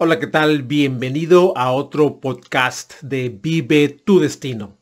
[0.00, 0.62] Hola, ¿qué tal?
[0.62, 4.78] Bienvenido a otro podcast de Vive tu Destino.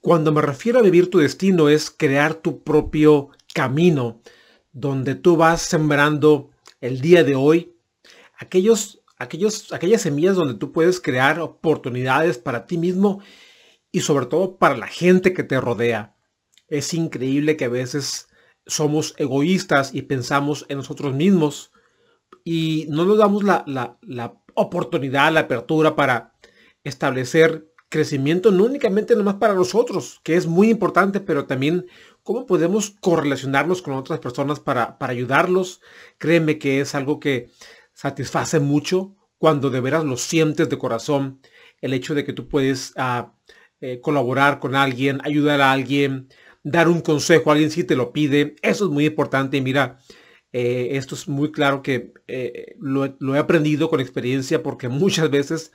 [0.00, 4.22] Cuando me refiero a vivir tu destino es crear tu propio camino
[4.72, 7.74] donde tú vas sembrando el día de hoy
[8.38, 13.20] aquellos, aquellos, aquellas semillas donde tú puedes crear oportunidades para ti mismo
[13.90, 16.14] y sobre todo para la gente que te rodea.
[16.68, 18.28] Es increíble que a veces
[18.64, 21.72] somos egoístas y pensamos en nosotros mismos
[22.44, 26.34] y no nos damos la, la, la oportunidad, la apertura para
[26.84, 31.86] establecer crecimiento no únicamente nomás para nosotros, que es muy importante, pero también
[32.22, 35.82] cómo podemos correlacionarnos con otras personas para, para ayudarlos.
[36.16, 37.50] Créeme que es algo que
[37.92, 41.40] satisface mucho cuando de veras lo sientes de corazón,
[41.80, 43.34] el hecho de que tú puedes ah,
[43.80, 46.28] eh, colaborar con alguien, ayudar a alguien,
[46.62, 48.56] dar un consejo a alguien si te lo pide.
[48.62, 49.56] Eso es muy importante.
[49.58, 49.98] Y mira,
[50.52, 55.72] eh, esto es muy claro que eh, lo, he aprendido con experiencia porque muchas veces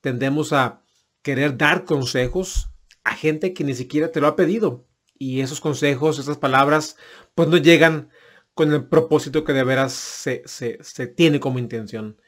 [0.00, 0.82] tendemos a
[1.22, 2.70] querer dar consejos
[3.04, 4.86] a gente que ni siquiera te lo ha pedido.
[5.18, 6.96] Y esos consejos, esas palabras,
[7.34, 8.10] pues no llegan
[8.54, 12.20] con el propósito que de veras se, tiene como intención.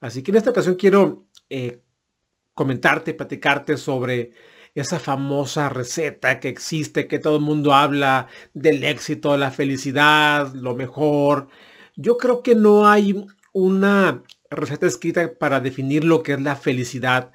[0.00, 1.82] Así que en esta ocasión quiero eh,
[2.54, 4.32] comentarte, platicarte sobre
[4.76, 10.76] esa famosa receta que existe, que todo el mundo habla del éxito, la felicidad, lo
[10.76, 11.48] mejor.
[11.96, 17.32] Yo creo que no hay una receta escrita para definir lo que es la felicidad.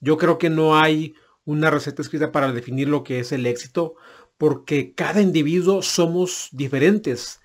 [0.00, 3.94] Yo creo que no hay una receta escrita para definir lo que es el éxito,
[4.36, 7.40] porque cada individuo somos diferentes.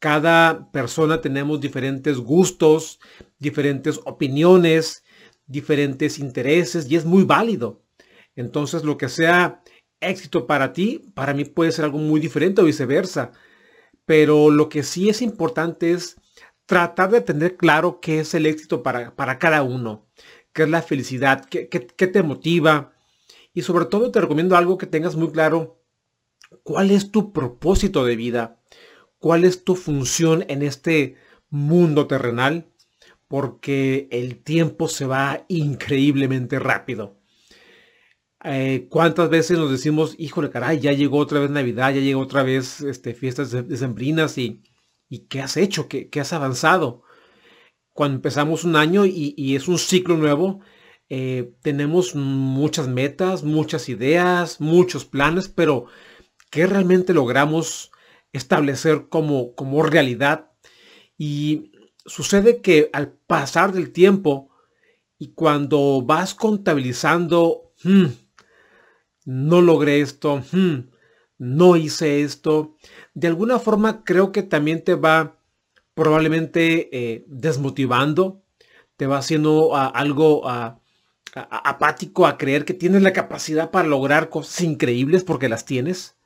[0.00, 3.00] Cada persona tenemos diferentes gustos,
[3.38, 5.02] diferentes opiniones,
[5.46, 7.81] diferentes intereses y es muy válido.
[8.36, 9.62] Entonces, lo que sea
[10.00, 13.32] éxito para ti, para mí puede ser algo muy diferente o viceversa.
[14.04, 16.16] Pero lo que sí es importante es
[16.66, 20.06] tratar de tener claro qué es el éxito para, para cada uno,
[20.52, 22.94] qué es la felicidad, qué, qué, qué te motiva.
[23.54, 25.82] Y sobre todo te recomiendo algo que tengas muy claro,
[26.62, 28.60] cuál es tu propósito de vida,
[29.18, 31.16] cuál es tu función en este
[31.50, 32.72] mundo terrenal,
[33.28, 37.21] porque el tiempo se va increíblemente rápido.
[38.44, 42.42] Eh, ¿Cuántas veces nos decimos, híjole, caray, ya llegó otra vez Navidad, ya llegó otra
[42.42, 44.62] vez este, fiestas decembrinas y,
[45.08, 45.88] y ¿qué has hecho?
[45.88, 47.02] ¿Qué, has avanzado?
[47.92, 50.60] Cuando empezamos un año y, es un ciclo nuevo,
[51.08, 55.86] eh, tenemos muchas metas, muchas ideas, muchos planes, pero
[56.50, 57.92] ¿qué realmente logramos
[58.32, 60.50] establecer como, como realidad?
[61.18, 61.72] Y
[62.06, 64.50] sucede que al pasar del tiempo
[65.18, 68.06] y cuando vas contabilizando, hmm,
[69.24, 70.90] no logré esto, hmm,
[71.38, 72.76] no hice esto.
[73.14, 75.38] De alguna forma creo que también te va
[75.94, 78.42] probablemente eh, desmotivando,
[78.96, 80.42] te va haciendo algo
[81.34, 86.16] apático a creer que tienes la capacidad para lograr cosas increíbles porque las tienes.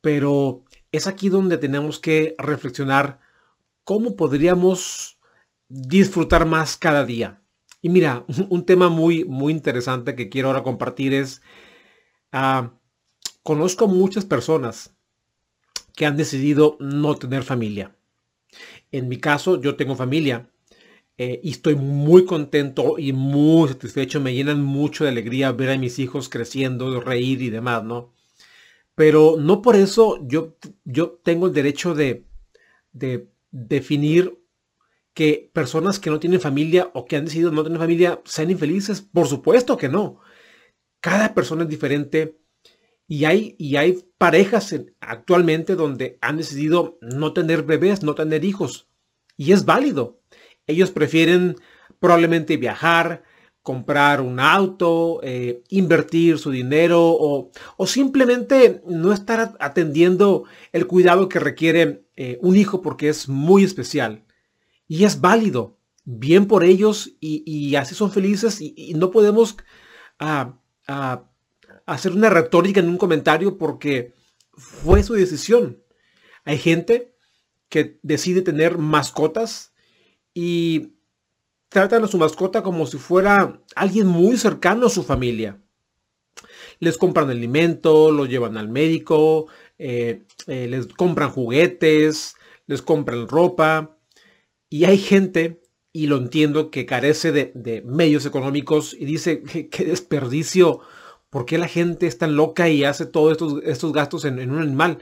[0.00, 3.20] Pero es aquí donde tenemos que reflexionar
[3.84, 5.18] cómo podríamos
[5.68, 7.42] disfrutar más cada día.
[7.82, 11.42] Y mira, un tema muy, muy interesante que quiero ahora compartir es
[12.32, 12.72] Ah,
[13.42, 14.94] conozco muchas personas
[15.94, 17.96] que han decidido no tener familia.
[18.92, 20.50] En mi caso, yo tengo familia
[21.18, 24.20] eh, y estoy muy contento y muy satisfecho.
[24.20, 28.14] Me llenan mucho de alegría ver a mis hijos creciendo, reír y demás, ¿no?
[28.94, 32.26] Pero no por eso yo, yo tengo el derecho de,
[32.92, 34.38] de definir
[35.14, 39.00] que personas que no tienen familia o que han decidido no tener familia sean infelices.
[39.02, 40.20] Por supuesto que no.
[41.00, 42.38] Cada persona es diferente
[43.08, 48.88] y hay, y hay parejas actualmente donde han decidido no tener bebés, no tener hijos.
[49.36, 50.20] Y es válido.
[50.66, 51.56] Ellos prefieren
[52.00, 53.22] probablemente viajar,
[53.62, 57.50] comprar un auto, eh, invertir su dinero o,
[57.86, 64.24] simplemente no estar atendiendo el cuidado que requiere eh, un hijo porque es muy especial.
[64.86, 65.78] Y es válido.
[66.04, 69.56] Bien por ellos y, así son felices y, no podemos
[70.20, 71.24] ah, a
[71.86, 74.14] hacer una retórica en un comentario porque
[74.52, 75.82] fue su decisión.
[76.44, 77.14] Hay gente
[77.68, 79.74] que decide tener mascotas
[80.34, 80.94] y
[81.68, 85.60] tratan a su mascota como si fuera alguien muy cercano a su familia.
[86.78, 89.46] Les compran alimento, los llevan al médico,
[89.78, 92.36] eh, eh, les compran juguetes,
[92.66, 93.98] les compran ropa.
[94.68, 95.62] Y hay gente,
[95.96, 100.80] y lo entiendo, que carece de, medios económicos y dice, qué desperdicio,
[101.30, 104.60] ¿por qué la gente es tan loca y hace todos estos, estos gastos en, un
[104.60, 104.98] animal?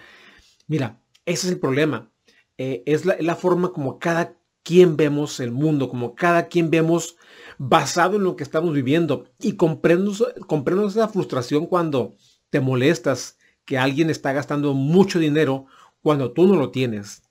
[0.68, 2.12] Mira, ese es el problema.
[2.58, 7.16] Eh, es la, forma como cada quien vemos el mundo, como cada quien vemos
[7.58, 9.24] basado en lo que estamos viviendo.
[9.40, 10.12] Y comprendo,
[10.46, 12.14] comprendo esa frustración cuando
[12.50, 15.66] te molestas que alguien está gastando mucho dinero
[16.02, 17.22] cuando tú no lo tienes.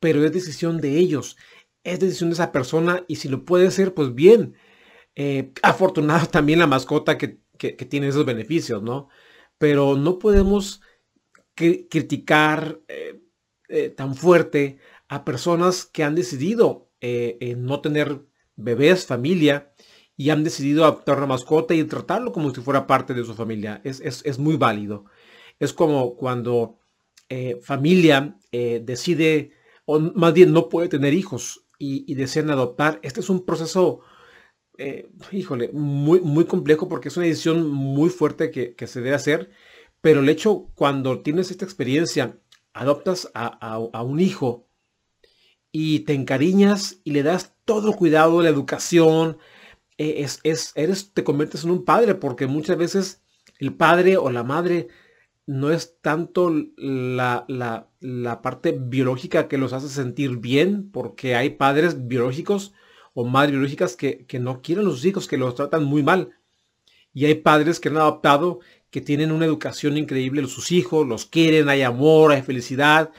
[0.00, 1.38] Pero es decisión de ellos,
[1.86, 4.56] es decisión de esa persona y si lo puede ser, pues bien.
[5.14, 7.40] Eh, afortunado también la mascota que,
[7.88, 9.08] tiene esos beneficios, ¿no?
[9.58, 10.82] Pero no podemos
[11.54, 13.22] criticar eh,
[13.68, 14.78] eh, tan fuerte
[15.08, 16.90] a personas que han decidido
[17.56, 19.72] no tener bebés, familia,
[20.16, 23.80] y han decidido adoptar una mascota y tratarlo como si fuera parte de su familia.
[23.84, 25.04] Es, es muy válido.
[25.60, 26.78] Es como cuando
[27.28, 29.50] eh, familia eh, decide,
[29.84, 33.00] o más bien no puede tener hijos y, desean adoptar.
[33.02, 34.00] Este es un proceso,
[34.78, 39.50] eh, híjole, muy, muy complejo porque es una decisión muy fuerte que, se debe hacer.
[40.00, 42.38] Pero el hecho, cuando tienes esta experiencia,
[42.72, 44.68] adoptas a, un hijo
[45.72, 49.38] y te encariñas y le das todo el cuidado, la educación,
[49.98, 53.22] es, es, eres, te conviertes en un padre porque muchas veces
[53.58, 54.88] el padre o la madre
[55.46, 62.08] no es tanto la, la, parte biológica que los hace sentir bien, porque hay padres
[62.08, 62.72] biológicos
[63.14, 66.36] o madres biológicas que, no quieren a sus hijos, que los tratan muy mal.
[67.14, 68.58] Y hay padres que han adoptado,
[68.90, 73.12] que tienen una educación increíble de sus hijos, los quieren, hay amor, hay felicidad.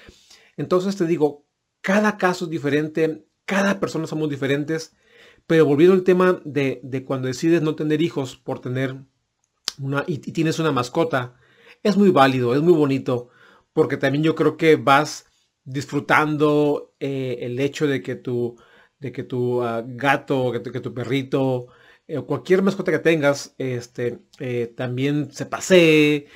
[0.57, 1.45] Entonces te digo,
[1.81, 4.93] cada caso es diferente, cada persona somos diferentes,
[5.47, 8.97] pero volviendo al tema de, cuando decides no tener hijos por tener
[9.79, 11.37] una, y tienes una mascota,
[11.83, 13.29] es muy válido, es muy bonito,
[13.73, 15.25] porque también yo creo que vas
[15.63, 18.55] disfrutando eh, el hecho de que tu,
[18.99, 21.67] de que tu ah, gato, que tu, que tu perrito,
[22.07, 26.27] eh, cualquier mascota que tengas, este, eh, también se pasee,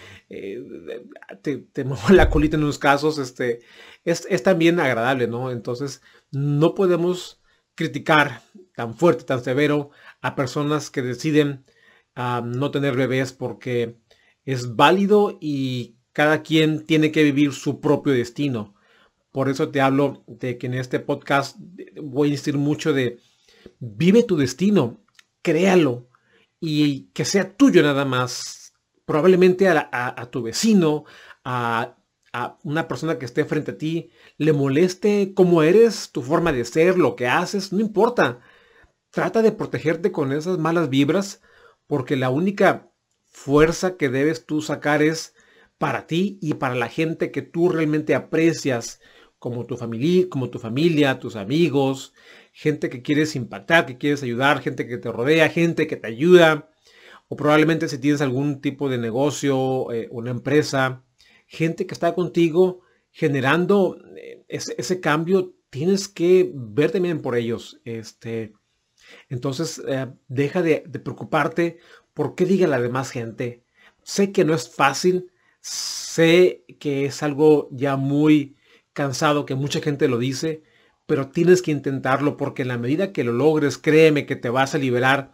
[1.41, 3.59] te, te mueve la colita en unos casos, este,
[4.03, 5.51] es, es, también agradable, ¿no?
[5.51, 6.01] Entonces,
[6.31, 7.41] no podemos
[7.75, 8.41] criticar
[8.75, 9.91] tan fuerte, tan severo
[10.21, 11.65] a personas que deciden
[12.15, 13.97] ah, no tener bebés porque
[14.45, 18.75] es válido y cada quien tiene que vivir su propio destino.
[19.31, 21.57] Por eso te hablo de que en este podcast
[22.01, 23.19] voy a insistir mucho de
[23.79, 25.01] vive tu destino,
[25.41, 26.09] créalo
[26.59, 28.73] y que sea tuyo nada más.
[29.05, 31.05] Probablemente a, tu vecino,
[31.43, 31.97] a,
[32.31, 36.63] a, una persona que esté frente a ti, le moleste cómo eres, tu forma de
[36.63, 38.39] ser, lo que haces, no importa.
[39.09, 41.41] Trata de protegerte con esas malas vibras
[41.87, 42.90] porque la única
[43.31, 45.33] fuerza que debes tú sacar es
[45.77, 49.01] para ti y para la gente que tú realmente aprecias,
[49.39, 52.13] como tu familia, como tu familia, tus amigos,
[52.53, 56.69] gente que quieres impactar, que quieres ayudar, gente que te rodea, gente que te ayuda,
[57.27, 61.03] o probablemente si tienes algún tipo de negocio, eh, una empresa,
[61.47, 67.81] gente que está contigo generando eh, ese, cambio, tienes que ver también por ellos.
[67.83, 68.53] Este,
[69.29, 71.79] entonces, eh, deja de, de, preocuparte
[72.21, 73.63] ¿Por qué diga la demás gente?
[74.03, 78.57] Sé que no es fácil, sé que es algo ya muy
[78.93, 80.61] cansado, que mucha gente lo dice,
[81.07, 84.75] pero tienes que intentarlo porque en la medida que lo logres, créeme que te vas
[84.75, 85.33] a liberar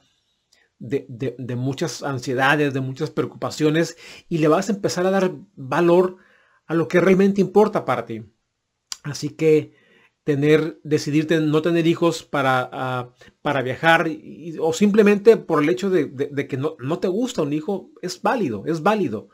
[0.80, 3.98] de, muchas ansiedades, de muchas preocupaciones
[4.30, 6.16] y le vas a empezar a dar valor
[6.68, 8.24] a lo que realmente importa para ti.
[9.04, 9.74] Así que
[10.28, 14.10] tener, decidirte no tener hijos para, ah, para viajar
[14.60, 18.66] o simplemente por el hecho de, que no, no, te gusta un hijo, es válido,
[18.66, 19.30] es válido.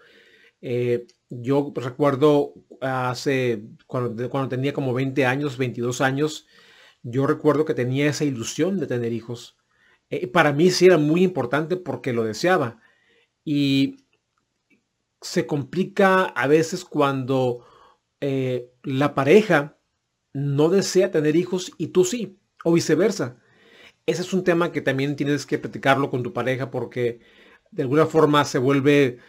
[0.61, 6.45] Eh, yo recuerdo hace, cuando, cuando tenía como 20 años, 22 años,
[7.01, 9.57] yo recuerdo que tenía esa ilusión de tener hijos.
[10.11, 12.83] Eh, para mí sí era muy importante porque lo deseaba.
[13.43, 14.05] Y
[15.21, 17.65] se complica a veces cuando
[18.21, 19.79] eh, la pareja
[20.33, 23.37] no desea tener hijos y tú sí, o viceversa.
[24.05, 27.21] Ese es un tema que también tienes que platicarlo con tu pareja porque
[27.71, 29.19] de alguna forma se vuelve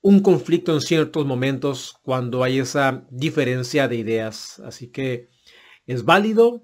[0.00, 4.60] un conflicto en ciertos momentos cuando hay esa diferencia de ideas.
[4.60, 5.28] Así que
[5.86, 6.62] es válido.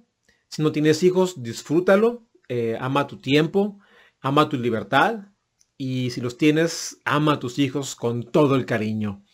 [0.49, 2.29] Si no tienes hijos, disfrútalo.
[2.49, 3.81] Eh, ama tu tiempo,
[4.21, 5.33] ama tu libertad.
[5.77, 9.25] Y si los tienes, ama a tus hijos con todo el cariño.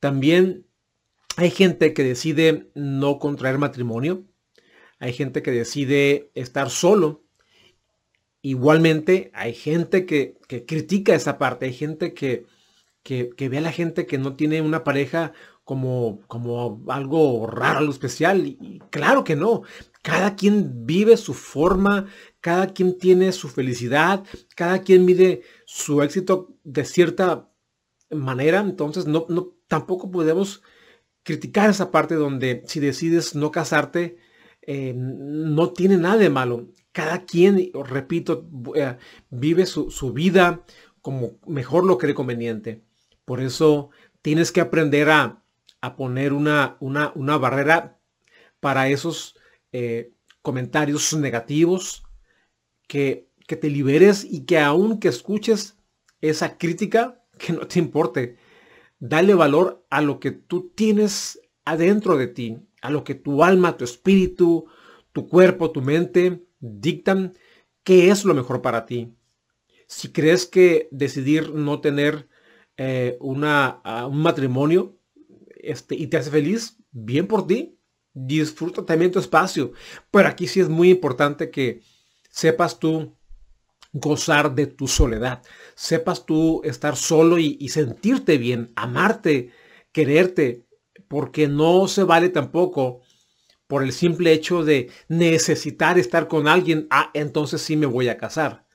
[0.00, 0.66] También
[1.36, 4.24] hay gente que decide no contraer matrimonio.
[4.98, 7.24] Hay gente que decide estar solo.
[8.42, 10.36] igualmente hay gente que,
[10.66, 12.46] critica esa parte, hay gente que,
[13.02, 15.32] que, ve a la gente que no tiene una pareja
[15.64, 18.46] como, como algo raro, algo especial.
[18.46, 19.62] Y claro que no.
[20.02, 22.06] Cada quien vive su forma,
[22.40, 24.24] cada quien tiene su felicidad,
[24.54, 27.50] cada quien mide su éxito de cierta
[28.10, 28.60] manera.
[28.60, 30.62] Entonces no, no tampoco podemos
[31.24, 34.18] criticar esa parte donde si decides no casarte,
[34.62, 36.68] eh, no tiene nada de malo.
[36.92, 38.96] Cada quien, repito, eh,
[39.30, 40.64] vive su, vida
[41.00, 42.84] como mejor lo cree conveniente.
[43.24, 43.90] Por eso
[44.22, 45.40] tienes que aprender a,
[45.96, 47.98] poner una, una, una, barrera
[48.58, 49.36] para esos
[49.72, 52.04] eh, comentarios negativos,
[52.86, 55.76] que, que te liberes y que aun que escuches
[56.22, 58.38] esa crítica, que no te importe.
[59.06, 63.76] Dale valor a lo que tú tienes adentro de ti, a lo que tu alma,
[63.76, 64.64] tu espíritu,
[65.12, 67.34] tu cuerpo, tu mente dictan
[67.82, 69.14] qué es lo mejor para ti.
[69.88, 72.30] Si crees que decidir no tener
[72.78, 74.96] eh, una, un matrimonio
[75.56, 77.78] este, y te hace feliz, bien por ti.
[78.14, 79.72] Disfruta también tu espacio.
[80.10, 81.82] Pero aquí sí es muy importante que
[82.30, 83.14] sepas tú
[83.94, 85.42] gozar de tu soledad.
[85.76, 89.52] Sepas tú estar solo y, sentirte bien, amarte,
[89.92, 90.66] quererte,
[91.08, 93.00] porque no se vale tampoco
[93.68, 98.18] por el simple hecho de necesitar estar con alguien, ah, entonces sí me voy a
[98.18, 98.66] casar.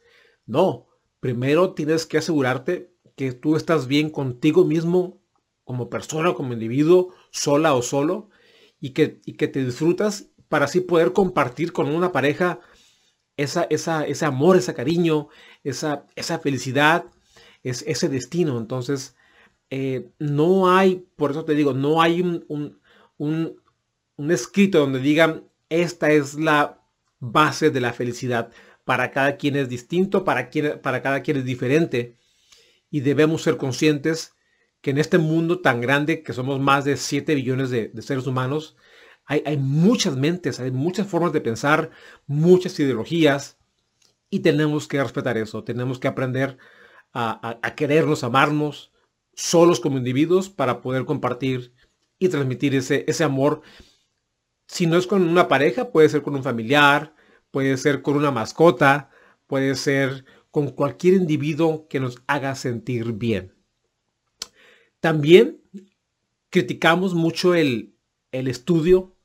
[0.45, 0.87] No,
[1.19, 5.21] primero tienes que asegurarte que tú estás bien contigo mismo,
[5.65, 8.29] como persona, como individuo, sola o solo,
[8.79, 12.61] y que, y que te disfrutas para así poder compartir con una pareja
[13.43, 15.29] esa, esa, ese amor, ese cariño,
[15.63, 17.05] esa, esa felicidad,
[17.63, 18.57] es, ese destino.
[18.57, 19.15] Entonces,
[19.69, 22.45] eh, no hay, por eso te digo, no hay un,
[23.17, 26.81] un escrito donde digan, esta es la
[27.19, 28.51] base de la felicidad.
[28.85, 32.17] Para cada quien es distinto, para, quien, para cada quien es diferente.
[32.91, 34.33] Y debemos ser conscientes
[34.81, 38.75] que en este mundo tan grande, que somos más de 7 billones de, seres humanos,
[39.29, 41.91] hay, muchas mentes, hay muchas formas de pensar,
[42.27, 43.57] muchas ideologías,
[44.29, 46.57] y tenemos que respetar eso, tenemos que aprender
[47.13, 48.91] a, a, querernos, amarnos,
[49.33, 51.73] solos como individuos, para poder compartir
[52.19, 53.61] y transmitir ese, ese amor
[54.69, 57.15] si no es con una pareja, puede ser con un familiar,
[57.49, 59.09] puede ser con una mascota,
[59.47, 63.55] puede ser con cualquier individuo que nos haga sentir bien.
[64.99, 65.63] También
[66.51, 67.95] criticamos mucho el,
[68.31, 69.15] estudio.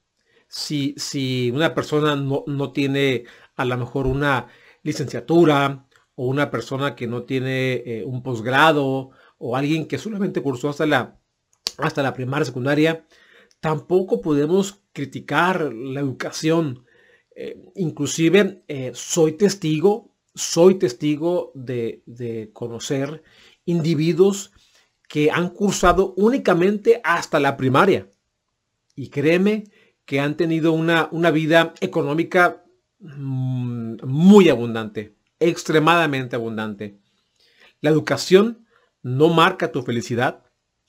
[0.56, 3.24] Si, si, una persona no, tiene
[3.56, 4.46] a lo mejor una
[4.84, 10.68] licenciatura o una persona que no tiene eh, un posgrado o alguien que solamente cursó
[10.68, 11.18] hasta la,
[11.78, 13.04] hasta la primaria, secundaria,
[13.58, 16.86] tampoco podemos criticar la educación.
[17.34, 23.24] Eh, inclusive eh, soy testigo, soy testigo de, conocer
[23.64, 24.52] individuos
[25.08, 28.08] que han cursado únicamente hasta la primaria.
[28.94, 29.64] Y créeme
[30.04, 32.64] que han tenido una, una vida económica
[33.00, 36.98] mm, muy abundante, extremadamente abundante.
[37.80, 38.66] La educación
[39.02, 40.44] no marca tu felicidad.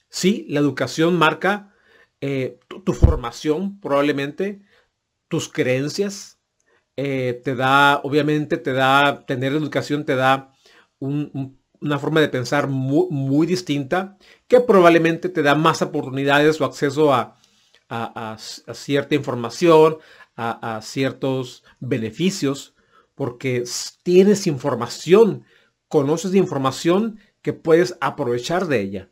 [0.09, 1.75] Sí, la educación marca
[2.21, 4.61] eh, tu, formación probablemente,
[5.27, 6.39] tus creencias,
[6.95, 10.53] eh, te da, obviamente te da, tener educación te da
[10.99, 14.17] una forma de pensar muy, distinta,
[14.47, 17.37] que probablemente te da más oportunidades o acceso a,
[18.73, 19.97] cierta información,
[20.35, 22.75] a, ciertos beneficios,
[23.15, 23.63] porque
[24.03, 25.45] tienes información,
[25.87, 29.11] conoces información que puedes aprovechar de ella,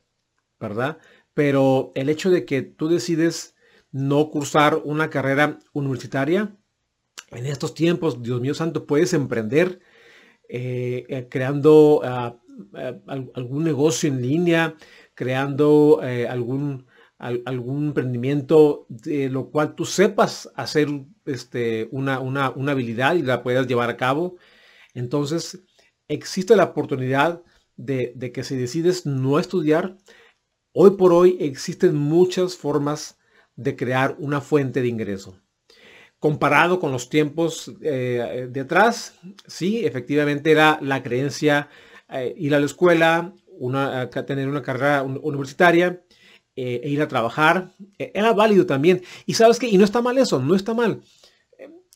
[0.59, 0.97] ¿verdad?
[1.33, 3.55] pero el hecho de que tú decides
[3.91, 6.55] no cursar una carrera universitaria,
[7.31, 9.79] en estos tiempos, Dios mío santo, puedes emprender
[10.49, 12.37] eh, eh, creando ah,
[12.75, 12.93] ah,
[13.33, 14.75] algún negocio en línea,
[15.15, 16.85] creando eh, algún,
[17.17, 20.89] algún emprendimiento de lo cual tú sepas hacer
[21.25, 22.17] este, una,
[22.47, 24.35] habilidad y la puedas llevar a cabo.
[24.93, 25.63] Entonces,
[26.09, 27.41] existe la oportunidad
[27.77, 29.97] de, de que si decides no estudiar,
[30.75, 33.19] Hoy por hoy existen muchas formas
[33.55, 35.39] de crear una fuente de ingreso.
[36.17, 41.69] Comparado con los tiempos eh, de atrás, sí, efectivamente era la creencia
[42.09, 46.01] eh, ir a la escuela, una, tener una carrera universitaria
[46.55, 47.73] eh, e ir a trabajar.
[47.97, 49.01] era válido también.
[49.25, 51.01] Y sabes que, y no está mal eso, no está mal.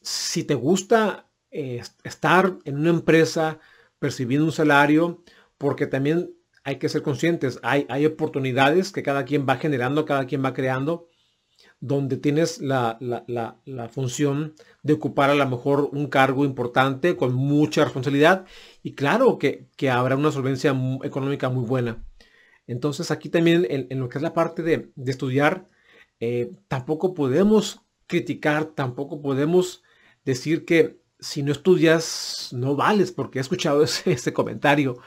[0.02, 3.60] Si te gusta estar en una empresa
[4.00, 5.24] percibiendo un salario,
[5.58, 7.60] porque también hay que ser conscientes.
[7.64, 11.08] Hay, hay oportunidades que cada quien va generando, cada quien va creando.
[11.80, 12.98] donde tienes la,
[13.92, 18.46] función de ocupar a lo mejor un cargo importante con mucha responsabilidad
[18.84, 22.04] y claro que, habrá una solvencia económica muy buena.
[22.68, 25.68] Entonces aquí también en, lo que es la parte de, estudiar,
[26.20, 29.84] eh, tampoco podemos criticar, tampoco podemos
[30.26, 34.98] decir que si no estudias no vales, porque he escuchado ese, comentario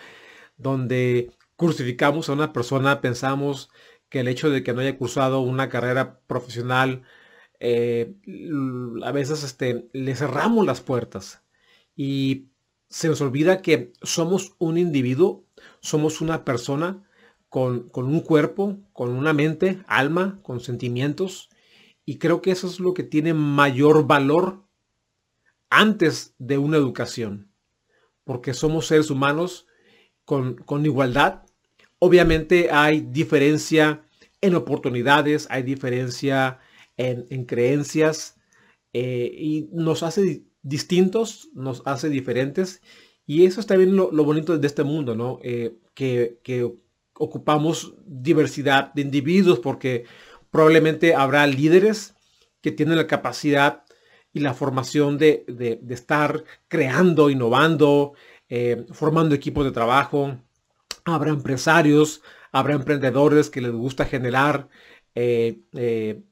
[0.56, 3.70] donde crucificamos a una persona, pensamos
[4.08, 7.02] que el hecho de que no haya cursado una carrera profesional,
[7.60, 8.14] eh,
[9.04, 11.44] a veces este, le cerramos las puertas
[11.94, 12.48] y
[12.88, 15.44] se nos olvida que somos un individuo,
[15.80, 17.04] somos una persona
[17.50, 21.50] con, con, un cuerpo, con una mente, alma, con sentimientos.
[22.06, 24.64] Y creo que eso es lo que tiene mayor valor
[25.68, 27.52] antes de una educación,
[28.24, 29.66] porque somos seres humanos
[30.24, 31.42] con, igualdad.
[31.98, 34.02] Obviamente hay diferencia
[34.40, 36.60] en oportunidades, hay diferencia
[36.96, 38.36] en, creencias
[38.92, 42.82] eh, y nos hace distintos, nos hace diferentes.
[43.26, 45.38] Y eso está bien lo, bonito de este mundo, ¿no?
[45.42, 46.72] Eh, que, que
[47.20, 50.04] ocupamos diversidad de individuos porque
[50.50, 52.14] probablemente habrá líderes
[52.62, 53.84] que tienen la capacidad
[54.32, 55.44] y la formación de,
[55.88, 58.14] estar creando, innovando,
[58.48, 60.38] eh, formando equipos de trabajo.
[61.04, 62.22] Habrá empresarios,
[62.52, 64.68] habrá emprendedores que les gusta generar,
[65.14, 66.22] eh, eh,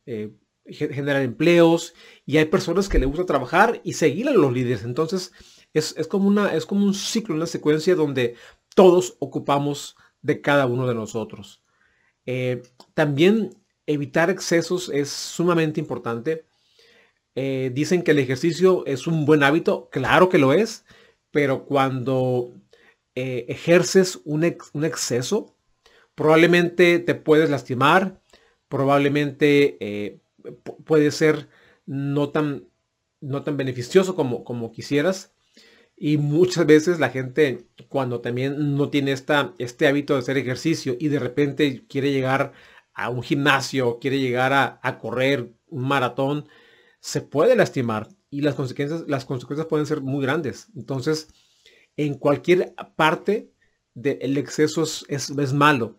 [0.71, 4.85] generar empleos y hay personas que les gusta trabajar y seguir a los líderes.
[4.85, 5.33] Entonces
[5.75, 8.37] es, como una, es como un ciclo, una secuencia donde
[8.75, 11.63] todos ocupamos de cada uno de nosotros.
[12.95, 13.51] también
[13.87, 16.45] evitar excesos es sumamente importante.
[17.35, 20.85] Eh, dicen que el ejercicio es un buen hábito, claro que lo es,
[21.31, 22.53] pero cuando
[23.15, 25.57] eh, ejerces un, exceso,
[26.15, 28.21] probablemente te puedes lastimar,
[28.69, 30.21] probablemente eh,
[30.85, 31.49] puede ser
[31.87, 32.69] no tan,
[33.21, 35.33] no tan beneficioso como, como quisieras.
[36.01, 40.97] Y muchas veces la gente cuando también no tiene esta, este hábito de hacer ejercicio
[40.99, 42.53] y de repente quiere llegar
[42.95, 46.49] a un gimnasio, quiere llegar a, a correr un maratón,
[47.01, 50.69] se puede lastimar y las consecuencias, las consecuencias pueden ser muy grandes.
[50.77, 51.29] Entonces,
[51.97, 53.51] en cualquier parte
[53.95, 55.99] del exceso es, malo.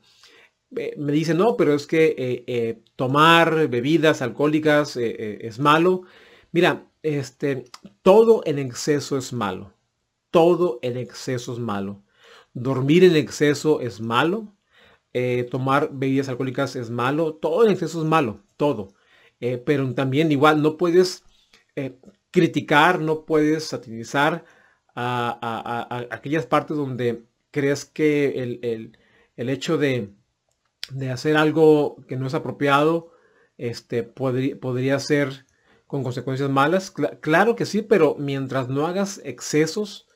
[0.69, 6.03] me dicen, no, pero es que eh, eh, tomar bebidas alcohólicas eh, es malo.
[6.51, 7.65] Mira, este,
[8.01, 9.73] todo en exceso es malo.
[10.31, 12.03] Todo en exceso es malo.
[12.53, 14.55] Dormir en exceso es malo.
[15.51, 17.35] tomar bebidas alcohólicas es malo.
[17.35, 18.43] Todo en exceso es malo.
[18.57, 18.93] Todo.
[19.39, 21.23] Eh, pero también igual no puedes
[21.75, 21.97] eh,
[22.31, 24.45] criticar, no puedes satirizar
[24.95, 30.13] a, aquellas partes donde crees que el, hecho de,
[31.09, 33.11] hacer algo que no es apropiado
[33.57, 35.45] este, podría, ser
[35.87, 36.91] con consecuencias malas.
[37.21, 40.08] claro que sí, pero mientras no hagas excesos,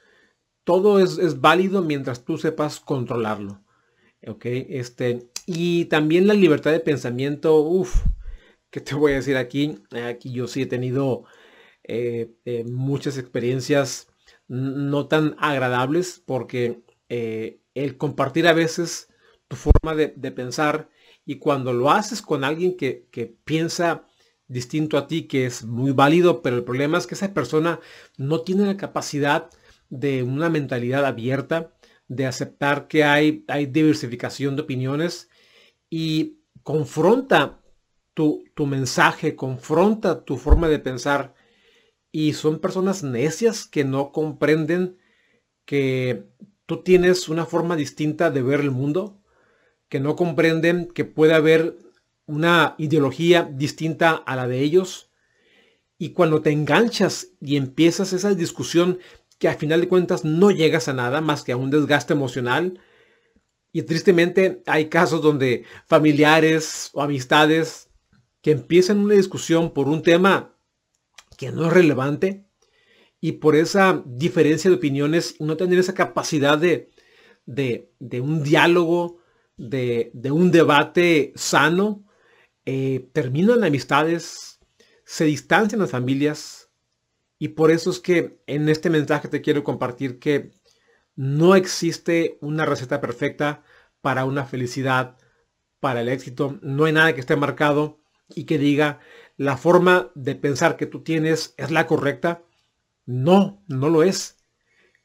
[0.64, 3.62] todo es, válido mientras tú sepas controlarlo.
[4.22, 8.04] Este, y también la libertad de pensamiento, uff,
[8.74, 9.78] ¿Qué te voy a decir aquí?
[9.92, 11.26] Aquí yo sí he tenido
[11.84, 14.08] eh, eh, muchas experiencias
[14.48, 19.10] no tan agradables porque eh, el compartir a veces
[19.48, 20.90] tu forma de, pensar
[21.24, 23.08] y cuando lo haces con alguien que,
[23.46, 24.08] piensa
[24.48, 27.80] distinto a ti, que es muy válido, pero el problema es que esa persona
[28.18, 29.52] no tiene la capacidad
[29.94, 31.76] de una mentalidad abierta,
[32.08, 35.30] de aceptar que hay, hay diversificación de opiniones
[35.90, 37.62] y confronta
[38.16, 41.36] tu, mensaje, confronta tu forma de pensar.
[42.12, 44.98] Y son personas necias que no comprenden
[45.66, 46.26] que
[46.66, 49.22] tú tienes una forma distinta de ver el mundo,
[49.90, 51.78] que no comprenden que puede haber
[52.26, 55.12] una ideología distinta a la de ellos.
[56.00, 58.98] Y cuando te enganchas y empiezas esa discusión
[59.44, 62.80] que a final de cuentas no llegas a nada más que a un desgaste emocional,
[63.74, 67.90] y tristemente hay casos donde familiares o amistades
[68.42, 70.56] que empiezan una discusión por un tema
[71.38, 72.46] que no es relevante
[73.20, 76.90] y por esa diferencia de opiniones no tener esa capacidad de,
[77.46, 79.18] de, un diálogo,
[79.58, 82.06] de, un debate sano,
[82.64, 84.62] eh, terminan amistades,
[85.04, 86.63] se distancian las familias
[87.44, 90.52] y por eso es que en este mensaje te quiero compartir que
[91.14, 93.66] no existe una receta perfecta
[94.00, 95.18] para una felicidad,
[95.82, 96.58] para el éxito.
[96.62, 98.00] No hay nada que esté marcado
[98.34, 99.02] y que diga
[99.36, 102.46] la forma de pensar que tú tienes es la correcta.
[103.06, 104.38] No, no lo es.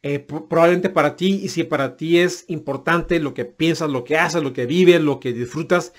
[0.03, 4.16] Eh, probablemente para ti, y si para ti es importante lo que piensas, lo que
[4.16, 5.92] haces, lo que vives, lo que disfrutas,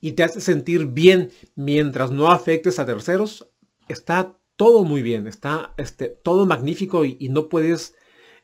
[0.00, 3.48] y te hace sentir bien mientras no afectes a terceros,
[3.86, 7.94] está todo muy bien, está este, todo magnífico y, no puedes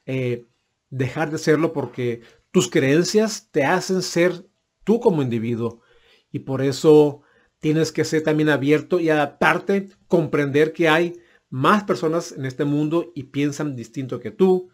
[0.06, 0.46] eh,
[0.88, 4.46] dejar de serlo porque tus creencias te hacen ser
[4.82, 5.82] tú como individuo.
[6.32, 7.20] Y por eso
[7.58, 13.12] tienes que ser también abierto y adaptarte, comprender que hay más personas en este mundo
[13.14, 14.70] y piensan distinto que tú.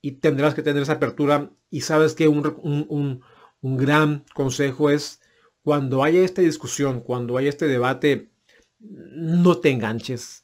[0.00, 1.50] Y tendrás que tener esa apertura.
[1.68, 3.20] Y sabes que un,
[3.60, 5.20] un gran consejo es
[5.60, 8.30] cuando haya esta discusión, cuando haya este debate,
[8.78, 10.39] no te enganches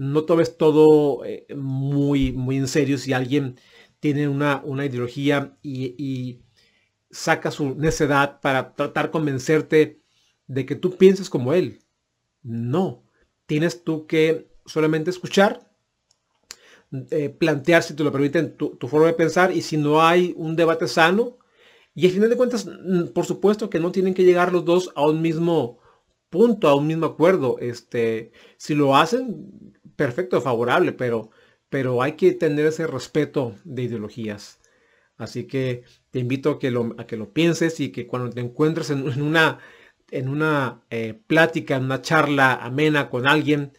[0.00, 3.60] no tomes todo eh, muy, muy en serio si alguien
[4.00, 6.40] tiene una, una ideología y,
[7.10, 10.00] saca su necedad para tratar de convencerte
[10.46, 11.80] de que tú pienses como él.
[12.42, 13.02] No,
[13.46, 15.68] tienes tú que solamente escuchar,
[17.10, 20.32] eh, plantear, si te lo permiten, tu, tu, forma de pensar y si no hay
[20.36, 21.38] un debate sano,
[21.94, 24.92] y al final de cuentas, mm, por supuesto que no tienen que llegar los dos
[24.94, 25.80] a un mismo
[26.30, 27.58] punto, a un mismo acuerdo.
[27.58, 31.30] Este, si lo hacen, perfecto, favorable, pero,
[31.68, 34.58] pero hay que tener ese respeto de ideologías.
[35.18, 38.40] Así que te invito a que lo, a que lo pienses y que cuando te
[38.40, 39.58] encuentres en, una,
[40.10, 43.72] en una eh, plática, en una charla amena con alguien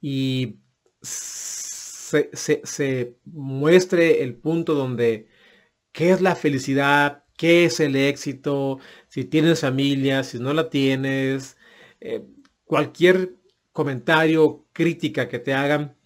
[0.00, 0.60] y
[1.02, 5.28] se, se, muestre el punto donde
[5.92, 8.78] qué es la felicidad, qué es el éxito,
[9.08, 11.58] si tienes familia, si no la tienes,
[12.00, 12.24] eh,
[12.64, 13.37] cualquier
[13.78, 15.96] comentario, crítica que te hagan,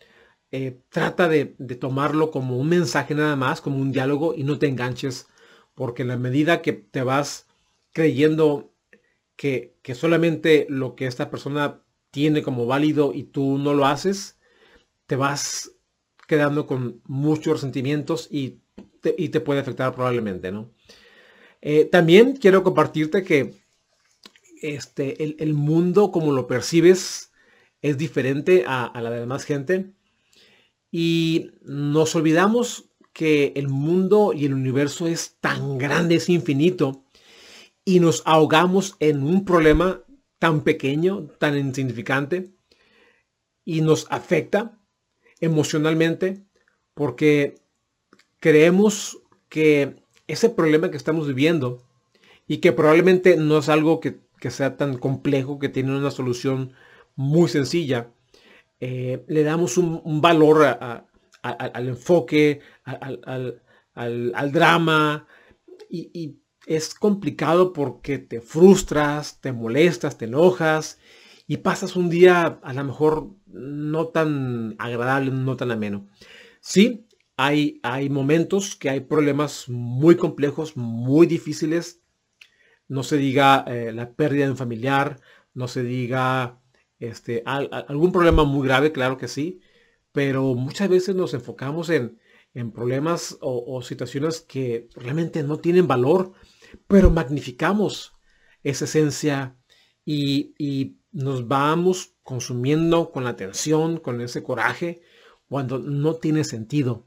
[0.50, 1.46] eh, trata de,
[1.80, 5.26] tomarlo como un mensaje nada más, como un diálogo y no te enganches,
[5.74, 7.46] porque en la medida que te vas
[7.92, 8.74] creyendo
[9.36, 11.80] que, solamente lo que esta persona
[12.10, 14.38] tiene como válido y tú no lo haces,
[15.06, 15.72] te vas
[16.28, 18.60] quedando con muchos resentimientos y
[19.00, 20.70] te, puede afectar probablemente, ¿no?
[21.62, 23.54] Eh, también quiero compartirte que
[24.60, 27.31] este, el, el, mundo como lo percibes
[27.82, 29.92] es diferente a, la demás gente.
[30.90, 37.04] Y nos olvidamos que el mundo y el universo es tan grande, es infinito,
[37.84, 40.02] y nos ahogamos en un problema
[40.38, 42.54] tan pequeño, tan insignificante,
[43.64, 44.78] y nos afecta
[45.40, 46.44] emocionalmente
[46.94, 47.56] porque
[48.38, 49.18] creemos
[49.48, 51.82] que ese problema que estamos viviendo
[52.46, 56.72] y que probablemente no es algo que sea tan complejo, que tiene una solución
[57.16, 58.12] muy sencilla,
[58.80, 60.64] eh, le damos un, valor
[61.42, 65.26] al enfoque, al, drama,
[65.88, 70.98] y, es complicado porque te frustras, te molestas, te enojas,
[71.46, 76.08] y pasas un día a lo mejor no tan agradable, no tan ameno.
[76.60, 82.00] Sí, hay, hay momentos que hay problemas muy complejos, muy difíciles.
[82.88, 85.20] No se diga eh, la pérdida de un familiar,
[85.54, 86.61] no se diga
[87.02, 89.60] este, algún problema muy grave, claro que sí,
[90.12, 92.20] pero muchas veces nos enfocamos en,
[92.72, 96.32] problemas o, situaciones que realmente no tienen valor,
[96.86, 98.12] pero magnificamos
[98.62, 99.56] esa esencia
[100.04, 105.02] y, nos vamos consumiendo con la atención, con ese coraje,
[105.46, 107.06] cuando no tiene sentido.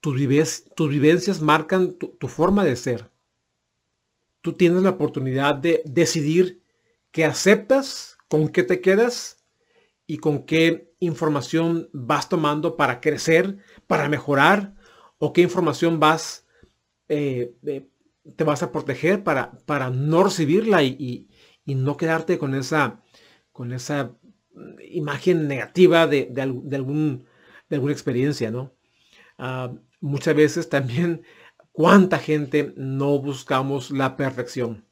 [0.00, 3.10] Tus, vivencias marcan tu forma de ser.
[4.42, 6.62] Tú tienes la oportunidad de decidir
[7.10, 9.44] que aceptas con qué te quedas
[10.06, 14.76] y con qué información vas tomando para crecer, para mejorar,
[15.18, 16.46] o qué información vas,
[17.08, 17.88] eh, eh,
[18.36, 21.26] te vas a proteger para, para no recibirla y,
[21.66, 23.00] no quedarte con esa,
[23.52, 24.16] con esa
[24.90, 27.26] imagen negativa de, algún,
[27.68, 28.74] de alguna experiencia, ¿no?
[29.38, 31.22] Ah, muchas veces también
[31.70, 34.89] cuánta gente no buscamos la perfección.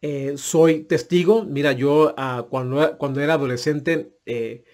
[0.00, 1.44] Eh, soy testigo.
[1.44, 4.64] Mira, yo ah, cuando, cuando era adolescente eh,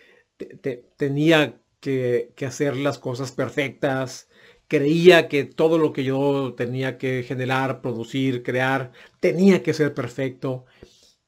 [0.96, 4.28] tenía que, hacer las cosas perfectas.
[4.68, 10.66] Creía que todo lo que yo tenía que generar, producir, crear, tenía que ser perfecto.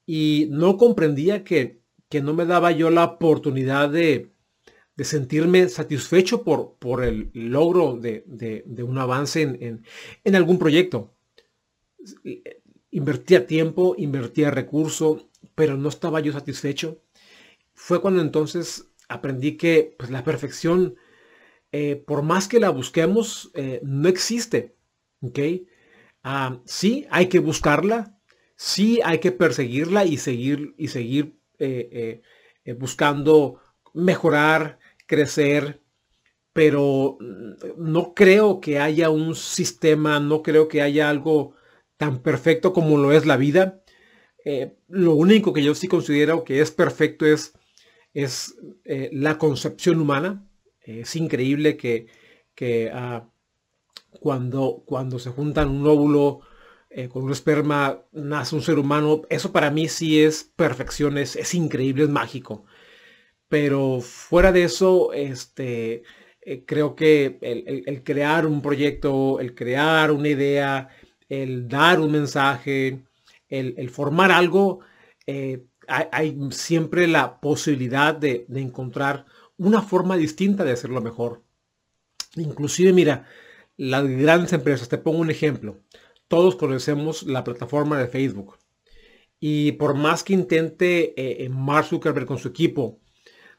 [0.06, 1.82] Y no comprendía que,
[2.22, 4.32] no me daba yo la oportunidad de,
[4.98, 8.24] sentirme satisfecho por, por el logro de,
[8.82, 9.84] un avance en,
[10.24, 11.14] en algún proyecto
[12.96, 17.02] Invertía tiempo, invertía recurso, pero no estaba yo satisfecho.
[17.74, 20.96] Fue cuando entonces aprendí que pues, la perfección,
[21.72, 24.76] eh, por más que la busquemos, eh, no existe.
[25.20, 25.38] ¿ok?
[26.22, 28.18] Ah, sí, hay que buscarla,
[28.56, 32.22] sí hay que perseguirla y seguir, y seguir eh,
[32.78, 33.60] buscando
[33.92, 35.82] mejorar, crecer,
[36.54, 37.18] pero
[37.76, 41.55] no creo que haya un sistema, no creo que haya algo
[41.96, 43.82] tan perfecto como lo es la vida.
[44.44, 47.54] Eh, lo único que yo sí considero que es perfecto es,
[48.14, 48.54] es
[48.84, 50.46] eh, la concepción humana.
[50.82, 52.06] es increíble que,
[52.54, 53.28] que ah,
[54.20, 56.40] cuando, cuando se juntan un óvulo
[56.90, 59.22] eh, con un esperma, nace un ser humano.
[59.30, 62.64] Eso para mí sí es perfección, es, es increíble, es mágico.
[63.48, 66.02] Pero fuera de eso, este,
[66.66, 70.88] creo que el, crear un proyecto, el crear una idea,
[71.28, 73.04] el dar un mensaje,
[73.48, 74.80] el, formar algo,
[75.26, 81.42] eh, hay, siempre la posibilidad de, encontrar una forma distinta de hacerlo mejor.
[82.36, 83.26] Inclusive, mira,
[83.76, 85.80] las grandes empresas, te pongo un ejemplo.
[86.28, 88.58] Todos conocemos la plataforma de Facebook.
[89.38, 93.00] Y por más que intente eh, Mark Zuckerberg con su equipo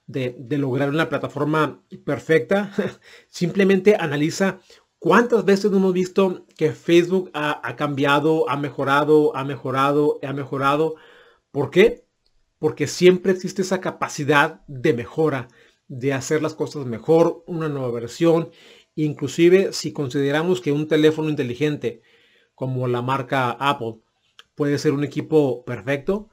[0.06, 2.74] de, de, lograr una plataforma perfecta,
[3.30, 4.60] simplemente analiza
[5.00, 10.96] ¿Cuántas veces hemos visto que Facebook ha, cambiado, ha mejorado, ha mejorado, ha mejorado?
[11.52, 12.06] ¿Por qué?
[12.58, 15.50] Porque siempre existe esa capacidad de mejora,
[15.88, 18.50] de hacer las cosas mejor, una nueva versión.
[18.96, 22.02] Inclusive si consideramos que un teléfono inteligente
[22.56, 24.00] como la marca Apple
[24.56, 26.30] puede ser un equipo perfecto,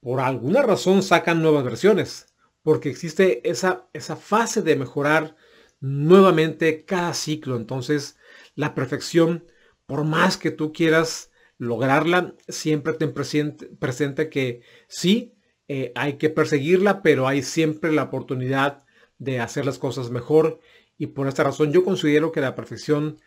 [0.00, 2.26] por alguna razón sacan nuevas versiones,
[2.62, 5.34] porque existe esa, esa fase de mejorar
[5.80, 7.56] nuevamente cada ciclo.
[7.56, 8.16] Entonces,
[8.54, 9.44] la perfección,
[9.86, 15.34] por más que tú quieras lograrla, siempre ten presente, que sí,
[15.68, 18.84] eh, hay que perseguirla, pero hay siempre la oportunidad
[19.18, 20.60] de hacer las cosas mejor.
[20.98, 23.18] Y por esta razón yo considero que la perfección,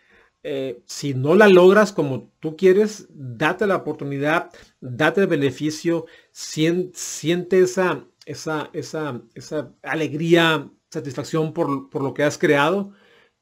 [0.44, 7.60] eh, si no la logras como tú quieres, date la oportunidad, date el beneficio, siente
[7.60, 12.94] esa, esa, esa, esa alegría satisfacción por, lo que has creado,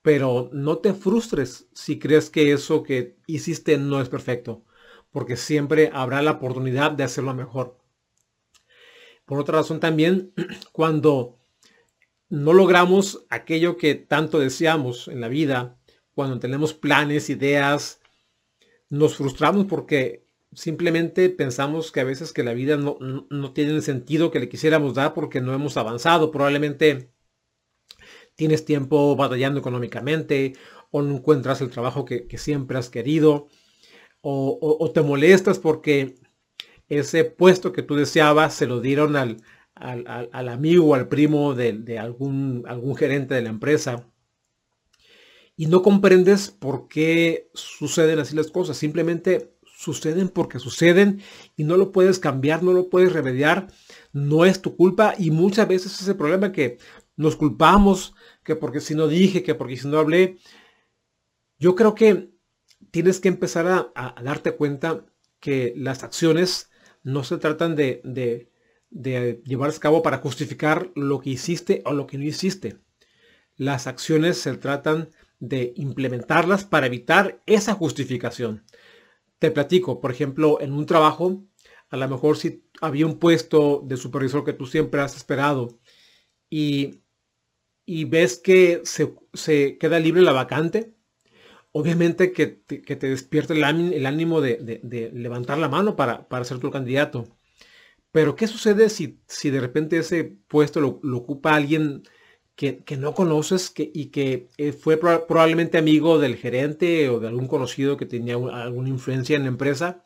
[0.02, 4.64] pero no te frustres si crees que eso que hiciste no es perfecto,
[5.12, 7.78] porque siempre habrá la oportunidad de hacerlo mejor.
[9.26, 10.34] Por otra razón también,
[10.72, 11.38] cuando
[12.30, 15.78] no logramos aquello que tanto deseamos en la vida,
[16.16, 18.02] cuando tenemos planes, ideas,
[18.90, 23.82] nos frustramos porque simplemente pensamos que a veces que la vida no, no tiene el
[23.82, 26.32] sentido que le quisiéramos dar porque no hemos avanzado.
[26.32, 27.11] Probablemente
[28.42, 30.54] tienes tiempo batallando económicamente
[30.90, 33.50] o no encuentras el trabajo que, siempre has querido
[34.22, 36.16] o, te molestas porque
[36.90, 39.44] ese puesto que tú deseabas se lo dieron al,
[39.76, 44.08] al, amigo o al primo de, algún, algún gerente de la empresa
[45.56, 48.76] y no comprendes por qué suceden así las cosas.
[48.76, 51.22] Simplemente suceden porque suceden
[51.56, 53.68] y no lo puedes cambiar, no lo puedes remediar.
[54.14, 56.80] No es tu culpa y muchas veces ese problema que
[57.16, 60.38] nos culpamos que porque si no dije, que porque si no hablé.
[61.60, 62.32] Yo creo que
[62.92, 65.06] tienes que empezar a, darte cuenta
[65.40, 66.70] que las acciones
[67.04, 72.18] no se tratan de, de, a cabo para justificar lo que hiciste o lo que
[72.18, 72.78] no hiciste.
[73.58, 78.64] Las acciones se tratan de implementarlas para evitar esa justificación.
[79.40, 81.44] Te platico, por ejemplo, en un trabajo,
[81.90, 85.80] a lo mejor si había un puesto de supervisor que tú siempre has esperado
[86.50, 87.02] y
[87.92, 90.94] y ves que se, queda libre la vacante,
[91.74, 96.72] obviamente que te, que despierta el, ánimo de, levantar la mano para, para ser tu
[96.72, 97.26] candidato.
[98.14, 102.04] Pero ¿qué sucede si, si de repente ese puesto lo, ocupa alguien
[102.56, 107.50] que, no conoces que, y que eh, fue probablemente amigo del gerente o de algún
[107.50, 110.02] conocido que tenía alguna influencia en la empresa?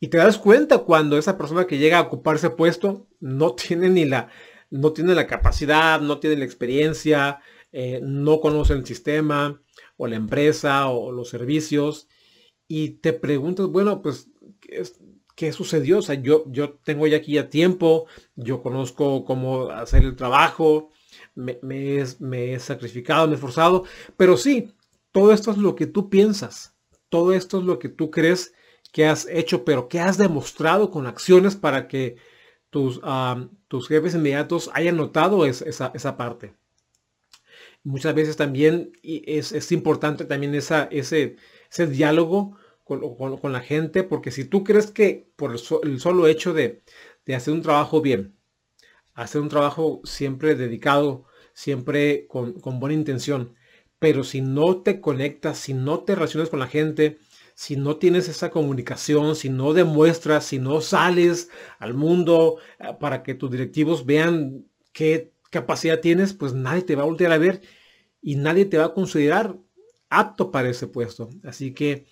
[0.00, 3.88] Y te das cuenta cuando esa persona que llega a ocupar ese puesto no tiene
[3.88, 4.30] ni la,
[4.72, 7.40] no tiene la capacidad, no tiene la experiencia,
[7.72, 9.62] eh, no conoce el sistema
[9.96, 12.08] o la empresa o los servicios
[12.66, 14.30] y te preguntas, bueno, pues,
[15.36, 15.98] ¿qué, sucedió?
[15.98, 20.88] O sea, yo, yo tengo ya aquí ya tiempo, yo conozco cómo hacer el trabajo,
[21.34, 23.84] me, he, sacrificado, me he esforzado,
[24.16, 24.72] pero sí,
[25.10, 26.74] todo esto es lo que tú piensas,
[27.10, 28.54] todo esto es lo que tú crees
[28.90, 32.16] que has hecho, pero que has demostrado con acciones para que
[32.72, 33.02] tus,
[33.68, 36.54] tus jefes inmediatos hayan notado esa, esa, parte.
[37.84, 41.36] Muchas veces también es, es importante también esa, ese,
[41.70, 46.54] ese diálogo con, con, la gente, porque si tú crees que por el, solo hecho
[46.54, 46.82] de,
[47.26, 48.34] de, hacer un trabajo bien,
[49.12, 53.54] hacer un trabajo siempre dedicado, siempre con, con buena intención,
[53.98, 57.18] pero si no te conectas, si no te relacionas con la gente,
[57.62, 61.48] si no tienes esa comunicación, si no demuestras, si no sales
[61.78, 67.02] al mundo eh, para que tus directivos vean qué capacidad tienes, pues nadie te va
[67.02, 67.60] a voltear a ver
[68.20, 69.56] y nadie te va a considerar
[70.10, 71.28] apto para ese puesto.
[71.44, 72.06] Así que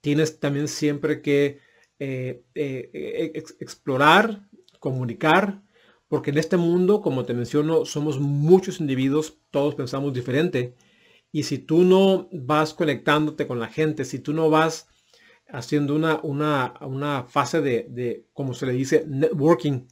[0.00, 1.60] tienes también siempre que
[1.98, 4.48] eh, eh, explorar,
[4.78, 5.60] comunicar,
[6.08, 10.76] porque en este mundo, como te menciono, somos muchos individuos, todos pensamos diferente.
[11.30, 14.88] Y si tú no vas conectándote con la gente, si tú no vas
[15.50, 19.86] haciendo una, una, una fase de, de, como se le dice, networking,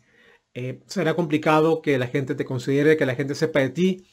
[0.54, 4.06] eh, será complicado que la gente te considere, que la gente sepa de ti,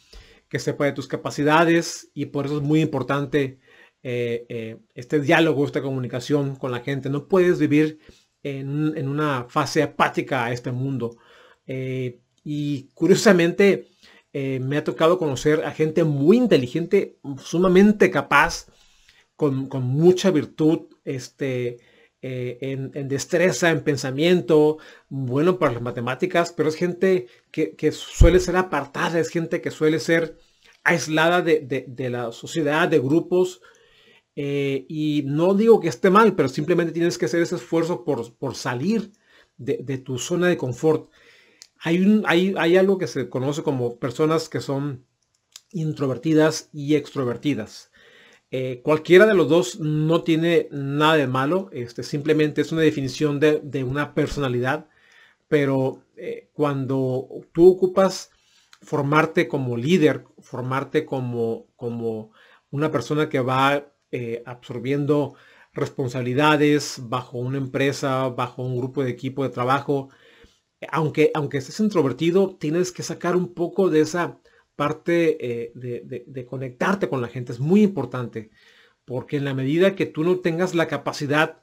[0.50, 3.60] que sepa de tus capacidades y por eso es muy importante
[4.04, 7.10] eh, eh, este diálogo, esta comunicación con la gente.
[7.10, 8.00] No puedes vivir
[8.44, 11.18] en, en una fase apática a este mundo.
[12.46, 13.93] y curiosamente
[14.34, 18.68] me ha tocado conocer a gente muy inteligente, sumamente capaz,
[19.36, 21.78] con, con mucha virtud, este,
[22.26, 24.78] eh, en, destreza, en pensamiento,
[25.10, 30.00] bueno para las matemáticas, pero es gente que, suele ser apartada, es gente que suele
[30.00, 30.38] ser
[30.86, 33.62] aislada de, la sociedad, de grupos.
[34.38, 38.56] Eh, y no digo que esté mal, pero simplemente tienes que hacer ese esfuerzo por,
[38.56, 39.12] salir
[39.58, 41.12] de, tu zona de confort.
[41.86, 42.24] Hay,
[42.58, 45.06] hay, algo que se conoce como personas que son
[45.74, 47.92] introvertidas y extrovertidas.
[48.52, 53.40] Eh, cualquiera de los dos no tiene nada de malo, este, simplemente es una definición
[53.42, 54.88] de, una personalidad,
[55.50, 58.32] pero eh, cuando tú ocupas
[58.82, 62.32] formarte como líder, formarte como, como
[62.72, 65.36] una persona que va eh, absorbiendo
[65.74, 70.10] responsabilidades bajo una empresa, bajo un grupo de equipo de trabajo,
[70.92, 74.40] aunque, aunque estés introvertido, tienes que sacar un poco de esa
[74.76, 78.52] parte eh, de, conectarte con la gente es muy importante,
[79.06, 81.62] porque en la medida que tú no tengas la capacidad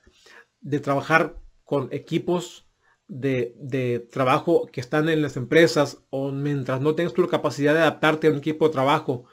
[0.61, 2.69] de trabajar con equipos
[3.09, 8.29] de, trabajo que están en las empresas, o mientras no tengas tu capacidad de adaptarte
[8.29, 9.25] a un equipo de trabajo,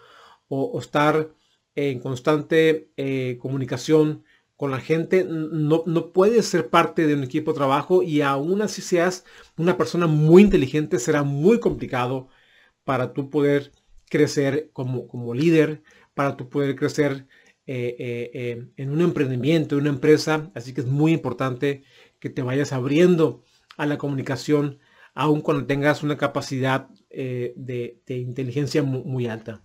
[0.47, 1.30] o, estar
[1.76, 4.23] en constante eh, comunicación
[4.57, 8.61] con la gente, no, no, puedes ser parte de un equipo de trabajo y aún
[8.63, 9.23] así seas
[9.55, 12.27] una persona muy inteligente, será muy complicado
[12.83, 13.71] para tú poder
[14.09, 17.27] crecer como, como líder, para tú poder crecer
[17.67, 20.51] eh, eh, eh, en un emprendimiento, en una empresa.
[20.55, 21.83] Así que es muy importante
[22.19, 23.43] que te vayas abriendo
[23.77, 24.79] a la comunicación,
[25.13, 29.63] aun cuando tengas una capacidad de, inteligencia muy, alta.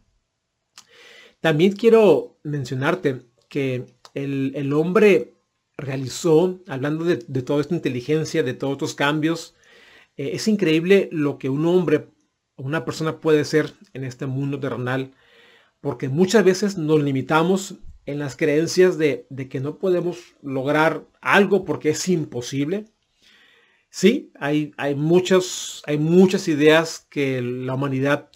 [1.40, 5.34] También quiero mencionarte que el, hombre
[5.76, 9.54] realizó, hablando de, de, toda esta inteligencia, de todos estos cambios,
[10.16, 12.08] es increíble lo que un hombre
[12.56, 15.12] una persona puede ser en este mundo terrenal,
[15.80, 21.90] porque muchas veces nos limitamos en las creencias de, que no podemos lograr algo porque
[21.90, 22.86] es imposible.
[23.90, 28.30] Sí, hay, hay, muchas, hay muchas ideas que la humanidad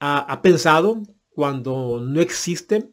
[0.00, 2.90] ha, pensado cuando no existe.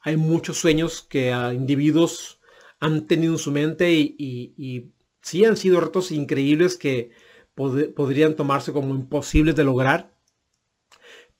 [0.00, 2.40] Hay muchos sueños que individuos
[2.80, 7.10] han tenido en su mente y, y sí han sido retos increíbles que
[7.54, 10.16] podrían tomarse como imposibles de lograr.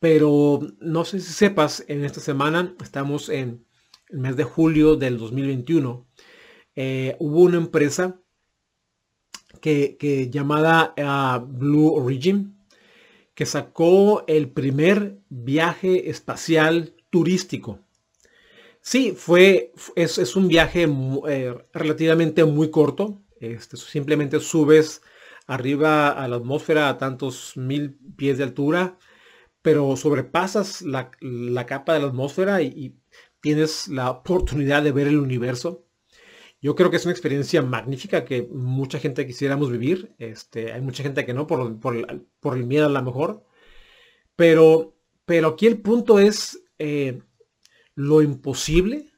[0.00, 3.64] Pero no sé si sepas, en esta semana estamos en
[4.08, 6.06] el mes de julio del 2021.
[6.76, 8.20] Eh, hubo una empresa
[9.60, 12.56] que, llamada ah, Blue Origin
[13.34, 17.78] que sacó el primer viaje espacial turístico.
[18.80, 20.86] Sí, fue, es, un viaje
[21.28, 23.22] eh, relativamente muy corto.
[23.40, 25.02] Este, simplemente subes
[25.46, 28.98] arriba a la atmósfera a tantos mil pies de altura,
[29.62, 31.10] pero sobrepasas la,
[31.66, 32.96] capa de la atmósfera y,
[33.40, 35.86] tienes la oportunidad de ver el universo.
[36.60, 40.14] Yo creo que es una experiencia magnífica que mucha gente quisiéramos vivir.
[40.18, 43.44] Este, hay mucha gente que no, por, por, el miedo a lo mejor.
[44.36, 47.20] Pero, pero aquí el punto es eh,
[47.98, 49.10] lo imposible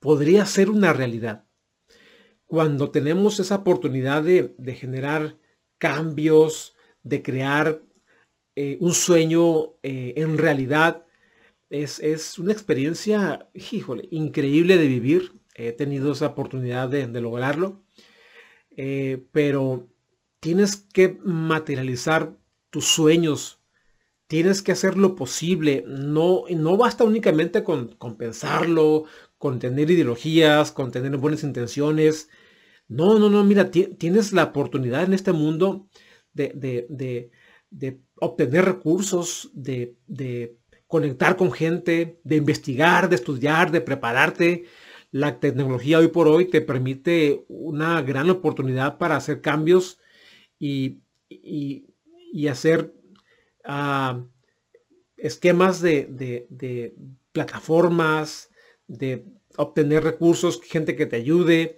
[0.00, 1.44] podría ser una realidad
[2.46, 5.36] cuando tenemos esa oportunidad de, generar
[5.76, 7.82] cambios, de crear
[8.56, 11.04] eh, un sueño eh, en realidad,
[11.68, 15.32] es, una experiencia, híjole, increíble de vivir.
[15.54, 17.82] He tenido esa oportunidad de, lograrlo.
[18.70, 19.86] Eh, pero
[20.40, 22.34] tienes que materializar
[22.70, 23.57] tus sueños.
[24.28, 25.84] Tienes que hacer lo posible.
[25.86, 29.04] No, no basta únicamente con, con pensarlo,
[29.38, 32.28] con tener ideologías, con tener buenas intenciones.
[32.88, 35.88] No, no, no, mira, tienes la oportunidad en este mundo
[36.32, 37.30] de,
[38.16, 40.56] obtener recursos, de,
[40.86, 44.64] conectar con gente, de investigar, de estudiar, de prepararte.
[45.10, 49.98] La tecnología hoy por hoy te permite una gran oportunidad para hacer cambios
[50.58, 51.00] y,
[52.48, 52.94] hacer
[55.16, 56.94] esquemas de
[57.32, 58.50] plataformas,
[58.86, 61.76] de obtener recursos, gente que te ayude.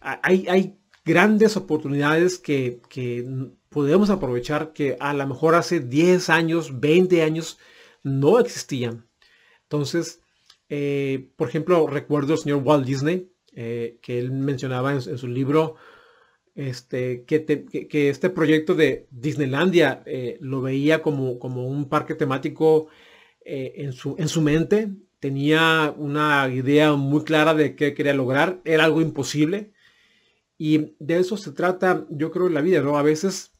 [0.00, 2.80] Hay, hay grandes oportunidades que,
[3.68, 7.58] podemos aprovechar que a lo mejor hace 10 años, 20 años
[8.02, 9.06] no existían.
[9.62, 10.22] Entonces,
[10.68, 15.76] eh, por ejemplo, recuerdo al señor Walt Disney, eh, que él mencionaba en, su libro
[16.60, 22.88] este, que, este proyecto de Disneylandia eh, lo veía como, como un parque temático
[23.44, 24.90] en, su, en su mente.
[25.18, 28.60] Tenía una idea muy clara de qué quería lograr.
[28.64, 29.72] Era algo imposible.
[30.58, 32.98] Y de eso se trata, yo creo, en la vida, ¿no?
[32.98, 33.52] A veces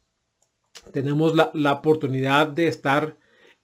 [0.92, 3.16] tenemos la, oportunidad de estar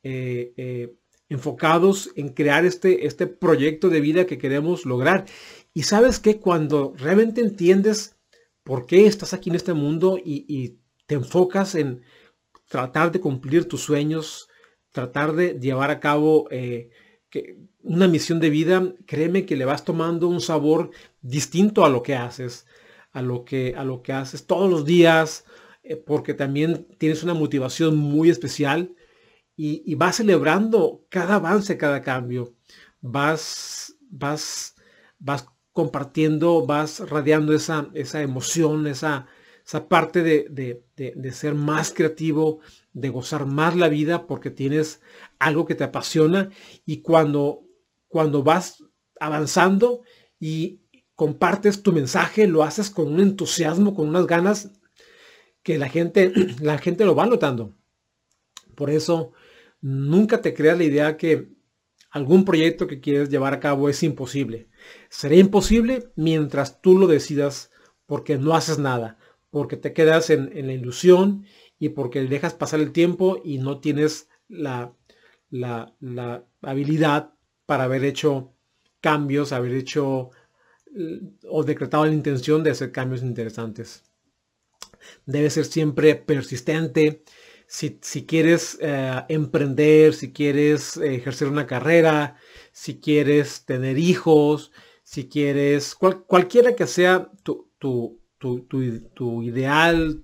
[0.03, 0.95] eh, eh,
[1.29, 5.27] enfocados en crear este, este proyecto de vida que queremos lograr.
[5.75, 8.16] Y sabes que cuando realmente entiendes
[8.67, 12.03] por qué estás aquí en este mundo y, te enfocas en
[12.69, 14.49] tratar de cumplir tus sueños,
[14.91, 16.91] tratar de llevar a cabo eh,
[17.81, 20.91] una misión de vida, créeme que le vas tomando un sabor
[21.23, 22.67] distinto a lo que haces
[23.17, 25.47] a lo que, a lo que haces todos los días,
[25.83, 28.95] eh, porque también tienes una motivación muy especial
[29.57, 32.55] y, vas celebrando cada avance, cada cambio.
[33.01, 34.75] Vas, vas,
[35.19, 35.47] vas
[35.77, 39.27] compartiendo, vas radiando esa, esa emoción, esa,
[39.63, 40.49] esa parte de,
[40.97, 42.61] de, ser más creativo,
[42.95, 45.03] de gozar más la vida porque tienes
[45.39, 46.49] algo que te apasiona
[46.87, 47.67] y cuando,
[48.09, 48.85] cuando vas
[49.21, 50.01] avanzando
[50.41, 50.81] y
[51.15, 54.71] compartes tu mensaje, lo haces con un entusiasmo, con unas ganas
[55.63, 57.77] que la gente, la gente lo va notando.
[58.75, 59.33] Por eso,
[59.83, 61.55] nunca te creas la idea que
[62.17, 64.69] algún proyecto que quieres llevar a cabo es imposible.
[65.11, 67.71] Será imposible mientras tú lo decidas
[68.07, 69.19] porque no haces nada,
[69.51, 71.45] porque te quedas en, la ilusión
[71.79, 74.95] y porque dejas pasar el tiempo y no tienes la,
[75.51, 77.35] la, la habilidad
[77.67, 78.55] para haber hecho
[79.03, 80.31] cambios, haber hecho
[81.51, 84.05] o decretado la intención de hacer cambios interesantes.
[85.27, 87.25] Debe ser siempre persistente.
[87.69, 92.37] Si, quieres eh, emprender, si quieres ejercer una carrera,
[92.73, 100.23] si quieres tener hijos, si quieres, cualquiera que sea tu, tu, ideal,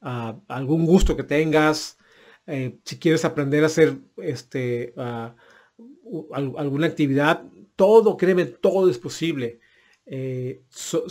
[0.00, 1.98] ah, algún gusto que tengas,
[2.46, 5.34] eh, si quieres aprender a hacer este, ah,
[6.34, 7.44] alguna actividad,
[7.76, 9.60] todo, créeme, todo es posible.
[10.06, 10.62] Eh,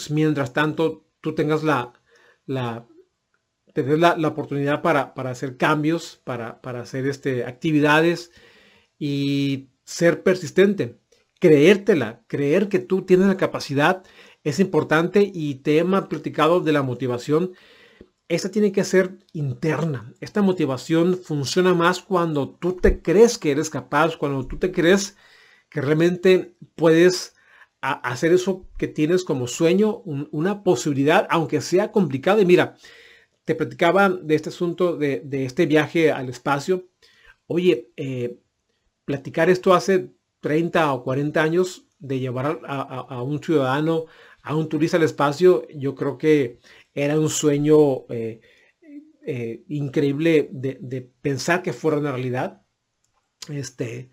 [0.10, 1.94] mientras tanto tú tengas la,
[2.46, 2.86] la,
[3.74, 8.32] tener la, oportunidad para, para, hacer cambios, para, para hacer este, actividades
[9.00, 10.98] y ser persistente,
[11.40, 14.04] creértela, creer que tú tienes la capacidad
[14.44, 17.54] es importante y te he platicado de la motivación.
[18.28, 20.14] Esta tiene que ser interna.
[20.20, 25.18] Esta motivación funciona más cuando tú te crees que eres capaz, cuando tú te crees
[25.70, 27.36] que realmente puedes
[27.82, 32.42] hacer eso que tienes como sueño, una posibilidad, aunque sea complicado.
[32.42, 32.78] Y mira,
[33.46, 36.88] te platicaba de este asunto de, este viaje al espacio.
[37.48, 38.38] Oye, eh,
[39.06, 40.12] platicar esto hace
[40.42, 44.06] 30 o 40 años de llevar a, un ciudadano,
[44.42, 46.60] a un turista al espacio, yo creo que
[46.94, 48.42] era un sueño eh,
[49.26, 52.64] eh, increíble de, de, pensar que fuera una realidad.
[53.50, 54.10] Este,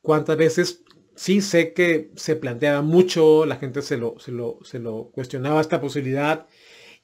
[0.00, 4.78] cuántas veces sí sé que se planteaba mucho, la gente se lo, se lo, se
[4.78, 6.48] lo cuestionaba esta posibilidad.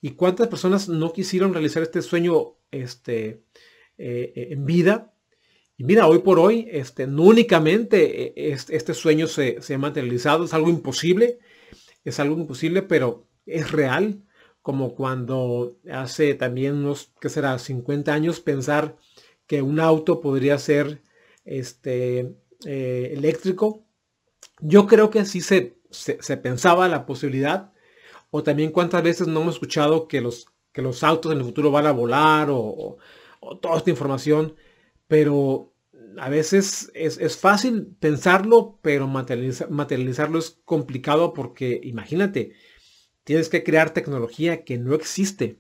[0.06, 3.42] ¿Y cuántas personas no quisieron realizar este sueño este,
[3.98, 5.12] eh, eh, en vida?
[5.76, 10.44] Y mira, hoy por hoy, este, no únicamente eh, este, sueño se, se, ha materializado,
[10.44, 11.40] es algo imposible,
[12.04, 14.22] es algo imposible, pero es real,
[14.62, 18.96] como cuando hace también unos, ¿qué será?, 50 años pensar
[19.48, 21.02] que un auto podría ser
[21.44, 22.32] este,
[22.64, 23.84] eléctrico,
[24.60, 27.72] yo creo que sí se, se, pensaba la posibilidad,
[28.30, 31.70] o también cuántas veces no hemos escuchado que los, que los autos en el futuro
[31.70, 32.98] van a volar o,
[33.60, 34.56] toda esta información,
[35.06, 35.72] pero
[36.18, 42.54] a veces es, fácil pensarlo, pero materializarlo es complicado porque imagínate,
[43.24, 45.58] tienes que crear tecnología que no existe,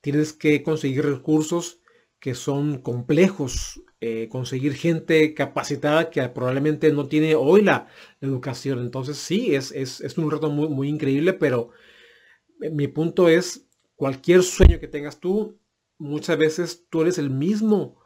[0.00, 1.80] tienes que conseguir recursos
[2.24, 7.88] que son complejos, eh, conseguir gente capacitada que probablemente no tiene hoy la,
[8.22, 8.78] educación.
[8.78, 11.68] Entonces sí, es, es, un reto muy, muy increíble, pero
[12.62, 15.60] eh, mi punto es, cualquier sueño que tengas tú,
[15.98, 18.00] muchas veces tú eres el mismo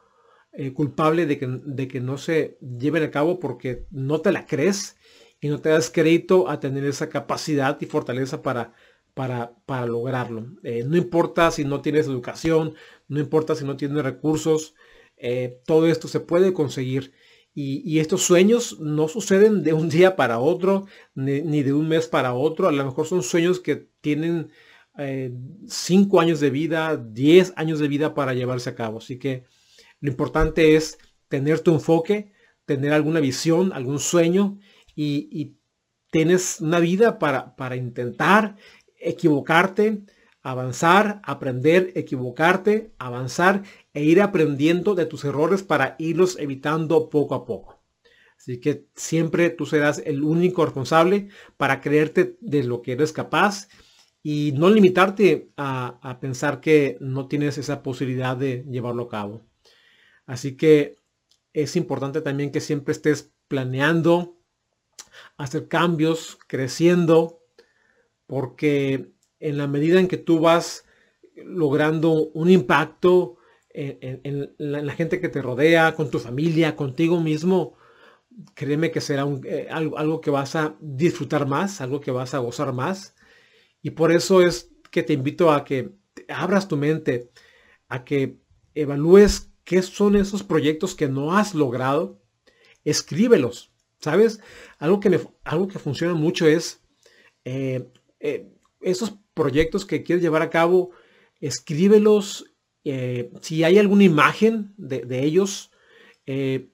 [0.50, 4.46] eh, culpable de que, de que no se lleven a cabo porque no te la
[4.46, 4.96] crees
[5.40, 8.74] y no te das crédito a tener esa capacidad y fortaleza para,
[9.18, 10.46] para, para lograrlo.
[10.62, 12.76] no importa si no tienes educación,
[13.08, 14.76] no importa si no tienes recursos,
[15.16, 17.12] eh, todo esto se puede conseguir.
[17.52, 22.32] Y, estos sueños no suceden de un día para otro, ni, de un mes para
[22.32, 22.68] otro.
[22.68, 24.52] A lo mejor son sueños que tienen
[25.66, 28.98] 5 años de vida, 10 años de vida para llevarse a cabo.
[28.98, 29.46] Así que
[29.98, 32.30] lo importante es tener tu enfoque,
[32.66, 34.60] tener alguna visión, algún sueño
[34.94, 35.56] y,
[36.10, 38.56] tienes una vida para, para intentar
[38.98, 40.02] equivocarte,
[40.42, 47.44] avanzar, aprender, equivocarte, avanzar e ir aprendiendo de tus errores para irlos evitando poco a
[47.44, 47.78] poco.
[48.36, 53.68] Así que siempre tú serás el único responsable para creerte de lo que eres capaz
[54.22, 59.42] y no limitarte a, a pensar que no tienes esa posibilidad de llevarlo a cabo.
[60.24, 60.96] Así que
[61.52, 64.38] es importante también que siempre estés planeando
[65.36, 67.40] hacer cambios, creciendo,
[68.28, 69.10] porque
[69.40, 70.84] en la medida en que tú vas
[71.34, 73.38] logrando un impacto
[73.70, 77.76] en, la, gente que te rodea, con tu familia, contigo mismo,
[78.54, 82.72] créeme que será eh, algo, que vas a disfrutar más, algo que vas a gozar
[82.72, 83.14] más.
[83.82, 85.92] Y por eso es que te invito a que
[86.28, 87.30] abras tu mente,
[87.88, 88.40] a que
[88.74, 92.20] evalúes qué son esos proyectos que no has logrado,
[92.84, 93.72] escríbelos.
[94.00, 94.40] ¿Sabes?
[94.78, 96.84] Algo que, algo que funciona mucho es
[97.44, 97.88] eh,
[98.20, 98.48] eh,
[98.80, 100.90] esos proyectos que quieres llevar a cabo,
[101.40, 102.44] escríbelos.
[102.84, 105.70] Eh, si hay alguna imagen de, ellos,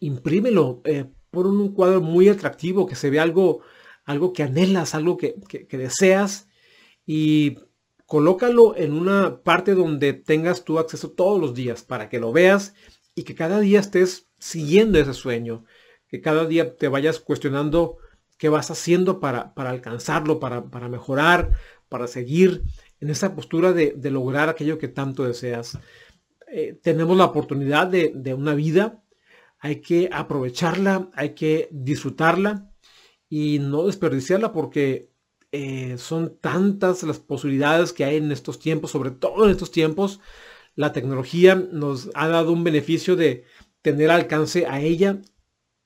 [0.00, 0.82] imprímelo.
[1.30, 3.60] por un cuadro muy atractivo, que se vea algo,
[4.04, 6.48] algo que anhelas, algo que, que deseas.
[7.06, 7.58] Y
[8.06, 12.74] colócalo en una parte donde tengas tu acceso todos los días para que lo veas
[13.14, 15.64] y que cada día estés siguiendo ese sueño
[16.14, 17.98] que cada día te vayas cuestionando
[18.44, 21.52] qué vas haciendo para, alcanzarlo, para, mejorar,
[21.88, 22.62] para seguir
[23.00, 25.78] en esa postura de, lograr aquello que tanto deseas.
[26.48, 29.02] Eh, tenemos la oportunidad de, una vida,
[29.60, 32.70] hay que aprovecharla, hay que disfrutarla
[33.30, 35.08] y no desperdiciarla porque
[35.50, 40.20] eh, son tantas las posibilidades que hay en estos tiempos, sobre todo en estos tiempos,
[40.74, 43.44] la tecnología nos ha dado un beneficio de
[43.80, 45.22] tener alcance a ella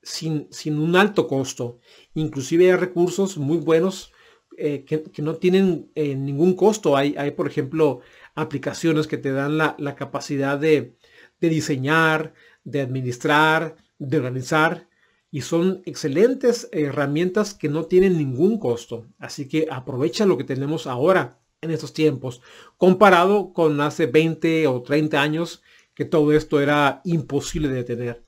[0.03, 1.79] sin, un alto costo.
[2.15, 4.13] Inclusive hay recursos muy buenos
[4.57, 6.97] eh, que, no tienen eh, ningún costo.
[6.97, 8.01] Hay, hay, por ejemplo,
[8.35, 10.97] aplicaciones que te dan la, capacidad de,
[11.41, 12.35] diseñar,
[12.65, 14.89] de administrar, de organizar.
[15.31, 19.07] Y son excelentes herramientas que no tienen ningún costo.
[19.19, 22.41] Así que aprovecha lo que tenemos ahora en estos tiempos.
[22.77, 25.63] Comparado con hace 20 o 30 años
[25.95, 28.28] que todo esto era imposible de tener.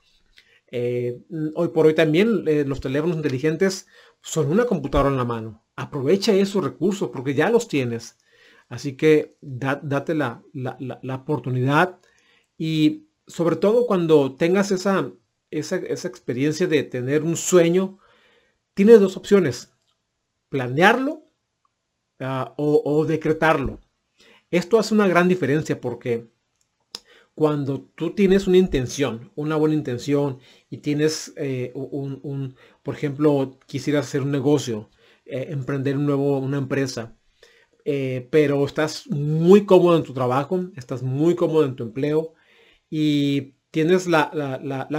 [0.71, 1.21] Eh,
[1.55, 3.87] hoy por hoy también eh, los teléfonos inteligentes
[4.23, 5.65] son una computadora en la mano.
[5.77, 8.19] Aprovecha esos recursos porque ya los tienes.
[8.69, 10.43] Así que date la,
[11.13, 11.99] oportunidad
[12.57, 15.11] y sobre todo cuando tengas esa,
[15.51, 17.99] esa, experiencia de tener un sueño,
[18.75, 19.73] tienes dos opciones.
[20.51, 21.25] Planearlo
[22.21, 23.81] ah, o decretarlo.
[24.51, 26.29] Esto hace una gran diferencia porque
[27.41, 34.09] cuando tú tienes una intención, una buena intención y tienes eh, un, por ejemplo, quisieras
[34.09, 34.91] hacer un negocio,
[35.25, 37.17] eh, emprender un nuevo, una empresa,
[37.87, 42.35] eh, pero estás muy cómodo en tu trabajo, estás muy cómodo en tu empleo
[42.91, 44.29] y tienes la,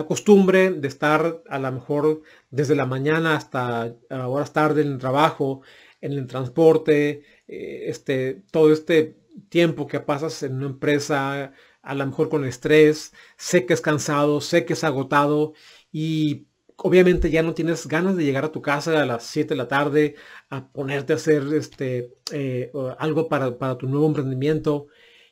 [0.08, 5.62] costumbre de estar a lo mejor desde la mañana hasta horas tarde en el trabajo,
[6.02, 12.30] en el transporte, este, todo este tiempo que pasas en una empresa, a lo mejor
[12.30, 15.54] con estrés, sé que es cansado, sé que es agotado
[15.92, 19.56] y obviamente ya no tienes ganas de llegar a tu casa a las 7 de
[19.56, 20.16] la tarde
[20.50, 24.88] a ponerte a hacer este, eh, algo para, tu nuevo emprendimiento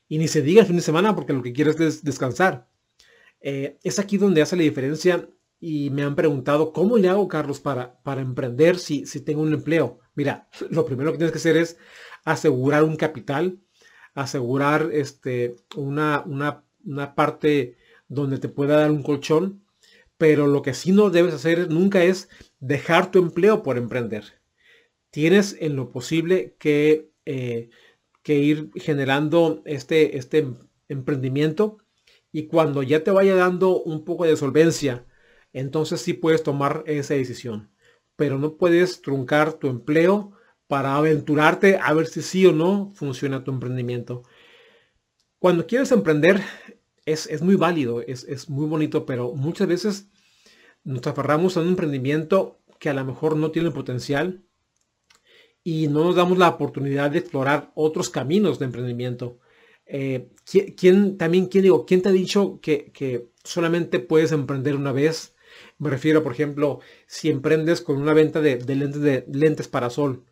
[0.08, 2.68] y ni se diga el fin de semana porque lo que quieres es descansar.
[3.42, 5.30] Eh, es aquí donde hace la diferencia
[5.60, 9.54] y me han preguntado, ¿cómo le hago, Carlos, para, para emprender si, si tengo un
[9.54, 10.00] empleo?
[10.16, 11.78] Mira, lo primero que tienes que hacer es
[12.26, 13.60] asegurar un capital
[14.14, 19.64] asegurar este, una, una, una parte donde te pueda dar un colchón,
[20.18, 22.30] pero lo que sí no debes hacer nunca es
[22.60, 24.26] dejar tu empleo por emprender.
[25.12, 27.70] Tienes en lo posible que, eh,
[28.22, 30.48] que ir generando este, este
[30.88, 31.78] emprendimiento
[32.32, 35.06] y cuando ya te vaya dando un poco de solvencia,
[35.54, 37.72] entonces sí puedes tomar esa decisión.
[38.16, 40.34] Pero no puedes truncar tu empleo
[40.70, 44.22] para aventurarte a ver si sí o no funciona tu emprendimiento.
[45.40, 46.44] Cuando quieres emprender
[47.08, 50.10] es, muy válido, es, muy bonito, pero muchas veces
[50.84, 54.44] nos aferramos a un emprendimiento que a lo mejor no tiene potencial
[55.64, 59.40] y no nos damos la oportunidad de explorar otros caminos de emprendimiento.
[59.88, 60.30] Eh,
[60.78, 65.34] ¿quién, también, ¿quién, digo, ¿quién te ha dicho que, que solamente puedes emprender una vez?
[65.80, 70.26] Me refiero, por ejemplo, si emprendes con una venta de, lentes, de lentes para sol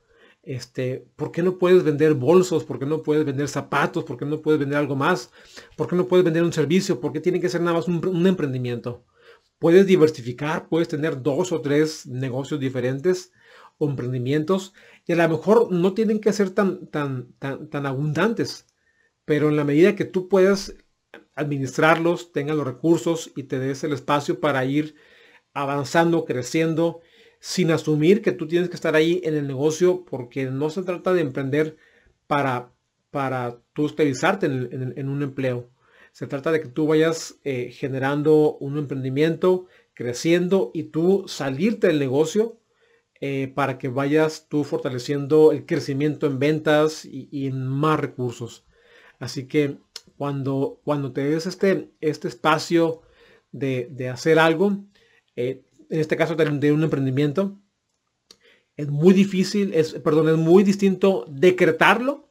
[0.48, 2.64] Este, ¿Por qué no puedes vender bolsos?
[2.64, 4.06] ¿Por qué no puedes vender zapatos?
[4.06, 5.30] ¿Por qué no puedes vender algo más?
[5.76, 7.02] ¿Por qué no puedes vender un servicio?
[7.02, 9.04] ¿Por qué tiene que ser nada más un, emprendimiento?
[9.60, 13.34] Puedes diversificar, puedes tener dos o tres negocios diferentes
[13.78, 14.74] o emprendimientos
[15.06, 18.68] y a lo mejor no tienen que ser tan, tan, tan, tan abundantes,
[19.26, 20.76] pero en la medida que tú puedas
[21.36, 24.96] administrarlos, tengas los recursos y te des el espacio para ir
[25.54, 27.02] avanzando, creciendo,
[27.40, 31.14] sin asumir que tú tienes que estar ahí en el negocio, porque no se trata
[31.14, 31.78] de emprender
[32.28, 32.74] para,
[33.12, 35.70] para tú estabilizarte en, un empleo.
[36.12, 42.00] Se trata de que tú vayas eh, generando un emprendimiento, creciendo y tú salirte del
[42.00, 42.60] negocio
[43.20, 48.66] eh, para que vayas tú fortaleciendo el crecimiento en ventas y, en más recursos.
[49.20, 49.78] Así que
[50.18, 53.02] cuando, cuando te des este, este espacio
[53.52, 54.86] de, hacer algo,
[55.36, 57.60] eh, en este caso de, un emprendimiento,
[58.76, 62.30] es muy difícil, es, perdón, es muy distinto decretarlo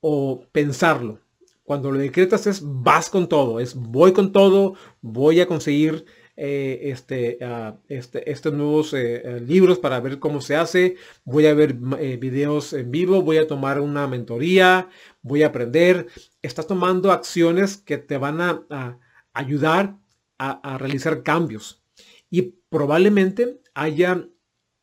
[0.00, 1.20] o pensarlo.
[1.62, 6.04] Cuando lo decretas es vas con todo, es voy con todo, voy a conseguir
[6.34, 11.46] eh, este, uh, este, estos nuevos eh, eh, libros para ver cómo se hace, voy
[11.46, 14.88] a ver videos en vivo, voy a tomar una mentoría,
[15.22, 16.08] voy a aprender.
[16.42, 18.98] Estás tomando acciones que te van a,
[19.32, 19.96] ayudar
[20.38, 21.82] a, a realizar cambios.
[22.30, 24.26] Y probablemente haya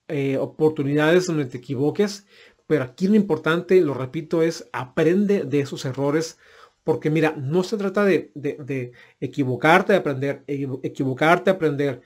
[0.08, 2.28] eh, oportunidades donde te equivoques,
[2.68, 6.38] pero aquí lo importante, lo repito, es aprende de esos errores,
[6.84, 8.32] porque mira, no se trata de,
[9.20, 12.02] equivocarte, de aprender, equivocarte, aprender.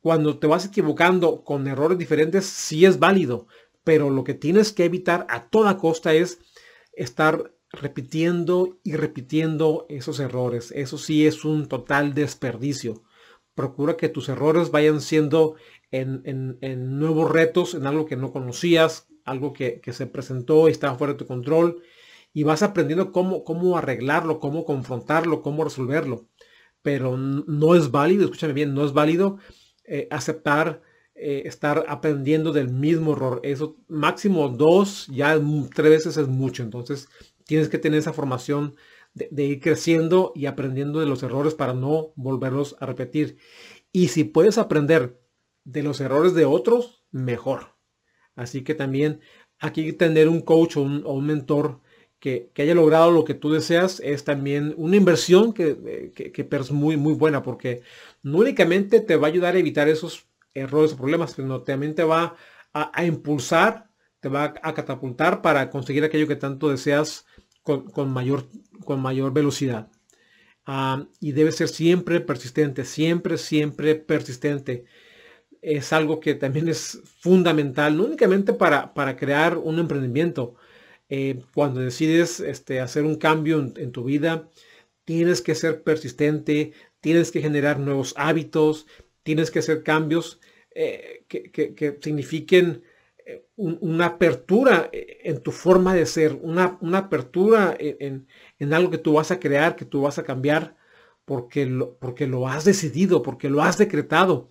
[0.00, 3.48] Cuando te vas equivocando con errores diferentes, sí es válido,
[3.82, 6.38] pero lo que tienes que evitar a toda costa es
[6.92, 10.70] estar repitiendo y repitiendo esos errores.
[10.76, 13.02] Eso sí es un total desperdicio
[13.54, 15.56] procura que tus errores vayan siendo
[15.90, 16.58] en,
[16.98, 21.18] nuevos retos, en algo que no conocías, algo que, se presentó y estaba fuera de
[21.18, 21.82] tu control,
[22.32, 26.26] y vas aprendiendo cómo, cómo arreglarlo, cómo confrontarlo, cómo resolverlo.
[26.82, 29.38] Pero no es válido, escúchame bien, no es válido
[29.86, 30.82] eh, aceptar
[31.16, 33.40] eh, estar aprendiendo del mismo error.
[33.44, 35.40] Eso máximo dos, ya
[35.72, 36.64] tres veces es mucho.
[36.64, 37.08] Entonces
[37.44, 38.74] tienes que tener esa formación
[39.14, 43.38] de, ir creciendo y aprendiendo de los errores para no volverlos a repetir.
[43.92, 45.20] Y si puedes aprender
[45.64, 47.76] de los errores de otros, mejor.
[48.34, 49.20] Así que también
[49.60, 51.80] aquí tener un coach o un, mentor
[52.18, 56.96] que, haya logrado lo que tú deseas es también una inversión que, que, es muy,
[56.96, 57.82] muy buena porque
[58.22, 62.02] no únicamente te va a ayudar a evitar esos errores o problemas, sino también te
[62.04, 62.36] va
[62.72, 63.88] a impulsar,
[64.18, 67.26] te va a catapultar para conseguir aquello que tanto deseas
[67.64, 68.46] con, mayor,
[68.84, 69.90] con mayor velocidad.
[70.66, 74.84] Ah, y debe ser siempre persistente, siempre, siempre persistente.
[75.62, 80.56] Es algo que también es fundamental, no únicamente para, para crear un emprendimiento.
[81.08, 84.48] Eh, cuando decides este, hacer un cambio en, tu vida,
[85.04, 88.86] tienes que ser persistente, tienes que generar nuevos hábitos,
[89.22, 90.40] tienes que hacer cambios
[90.74, 92.82] eh, que, que signifiquen
[93.56, 98.26] una apertura eh, en tu forma de ser, una, apertura en,
[98.72, 100.76] algo que tú vas a crear, que tú vas a cambiar,
[101.24, 104.48] porque lo, porque lo has decidido, porque lo has decretado.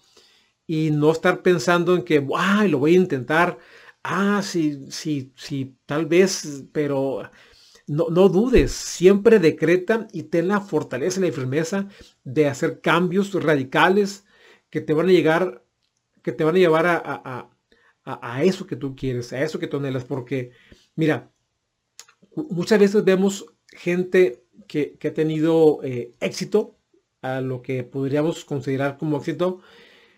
[0.68, 3.60] Y no estar pensando en que, ay, lo voy a intentar.
[4.04, 7.30] Ah, sí, sí, sí, tal vez, pero
[7.88, 8.72] no, no dudes.
[8.72, 11.88] Siempre decreta y ten la fortaleza y la firmeza
[12.24, 14.26] de hacer cambios radicales
[14.70, 15.64] que te van a llegar,
[16.24, 17.50] que te van a llevar a,
[18.44, 20.52] eso que tú quieres, a eso que tú anhelas, porque
[20.96, 21.32] mira,
[22.36, 26.78] muchas veces vemos gente que, ha tenido eh, éxito,
[27.22, 29.62] a lo que podríamos considerar como éxito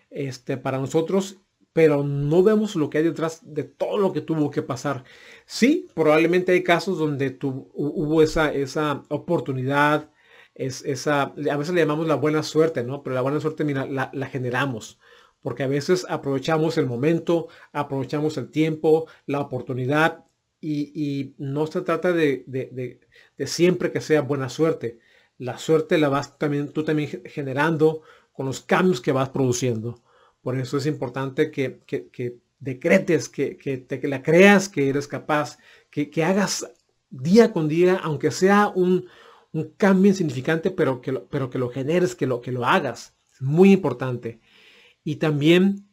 [0.10, 1.38] este, para nosotros,
[1.72, 5.04] pero no vemos lo que hay detrás de todo lo que tuvo que pasar.
[5.46, 10.10] Sí, probablemente hay casos donde hubo esa, esa oportunidad,
[10.56, 13.04] es, esa, a veces le llamamos la buena suerte, ¿no?
[13.04, 15.00] Pero la buena suerte, mira, la, la generamos
[15.46, 20.26] porque a veces aprovechamos el momento, aprovechamos el tiempo, la oportunidad
[20.60, 23.00] y, no se trata de,
[23.46, 24.98] siempre que sea buena suerte.
[25.38, 28.02] La suerte la vas también, tú también generando
[28.34, 30.02] con los cambios que vas produciendo.
[30.42, 31.80] Por eso es importante que,
[32.60, 35.60] decretes, que, que, la creas que eres capaz,
[35.92, 36.72] que, hagas
[37.12, 39.06] día con día, aunque sea un,
[39.78, 43.14] cambio insignificante, pero que, lo, pero que lo generes, que lo, que lo hagas.
[43.32, 44.42] Es muy importante.
[45.06, 45.88] Y también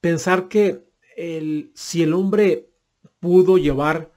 [0.00, 0.86] pensar que
[1.16, 2.70] el, si el hombre
[3.20, 4.12] pudo llevar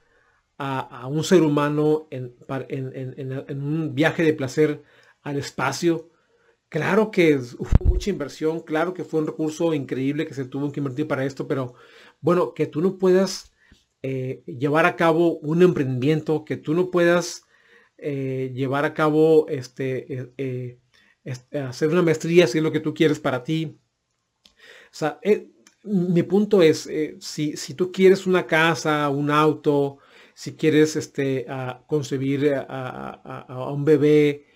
[0.56, 2.34] a, un ser humano en,
[3.48, 4.82] un viaje de placer
[5.22, 6.10] al espacio,
[6.68, 10.80] claro que hubo mucha inversión, claro que fue un recurso increíble que se tuvo que
[10.80, 11.74] invertir para esto, pero
[12.20, 13.54] bueno, que tú no puedas
[14.02, 17.46] eh, llevar a cabo un emprendimiento, que tú no puedas
[17.96, 20.78] eh, llevar a cabo, este, eh,
[21.52, 23.79] hacer una maestría si es lo que tú quieres para ti.
[24.90, 25.20] Sea,
[25.84, 26.88] mi punto es,
[27.20, 29.98] si, si, tú quieres una casa, un auto,
[30.34, 31.46] si quieres este,
[31.86, 34.46] concebir a, un bebé,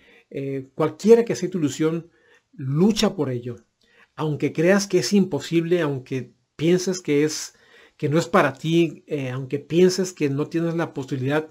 [0.75, 2.11] cualquiera que sea tu ilusión,
[2.53, 3.57] lucha por ello.
[4.17, 7.55] Aunque creas que es imposible, aunque pienses que es
[7.97, 11.49] que no es para ti, eh, aunque pienses que no tienes la posibilidad,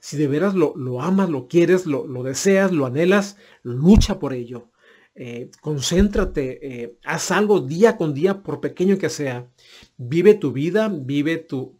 [0.00, 4.70] si de veras lo, amas, lo quieres, lo, deseas, lo anhelas, lucha por ello.
[5.18, 9.50] Eh, concéntrate, eh, haz algo día con día, por pequeño que sea.
[9.96, 11.78] Vive tu vida, vive tu,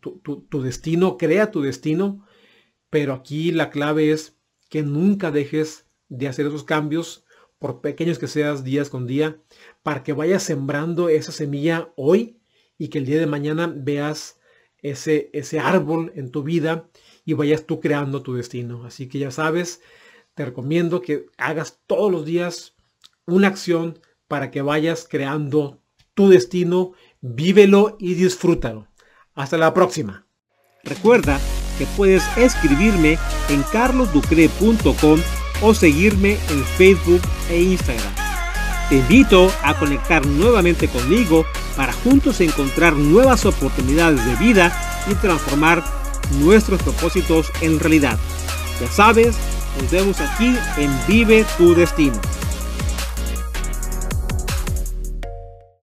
[0.62, 2.26] destino, crea tu destino,
[2.88, 4.38] pero aquí la clave es
[4.70, 7.24] que nunca dejes de hacer esos cambios,
[7.58, 9.38] por pequeños que seas días con día,
[9.82, 12.38] para que vayas sembrando esa semilla hoy
[12.78, 14.38] y que el día de mañana veas
[14.78, 16.88] ese, ese árbol en tu vida
[17.24, 18.84] y vayas tú creando tu destino.
[18.84, 19.82] Así que ya sabes,
[20.34, 22.75] te recomiendo que hagas todos los días
[23.26, 23.98] una acción
[24.28, 25.80] para que vayas creando
[26.14, 28.88] tu destino, vívelo y disfrútalo.
[29.34, 30.26] Hasta la próxima.
[30.82, 31.38] Recuerda
[31.78, 33.18] que puedes escribirme
[33.48, 35.20] en carlosducre.com
[35.62, 37.20] o seguirme en Facebook
[37.50, 38.14] e Instagram.
[38.88, 41.44] Te invito a conectar nuevamente conmigo
[41.76, 44.72] para juntos encontrar nuevas oportunidades de vida
[45.10, 45.84] y transformar
[46.38, 48.18] nuestros propósitos en realidad.
[48.80, 49.36] Ya sabes,
[49.80, 52.20] nos vemos aquí en Vive tu Destino.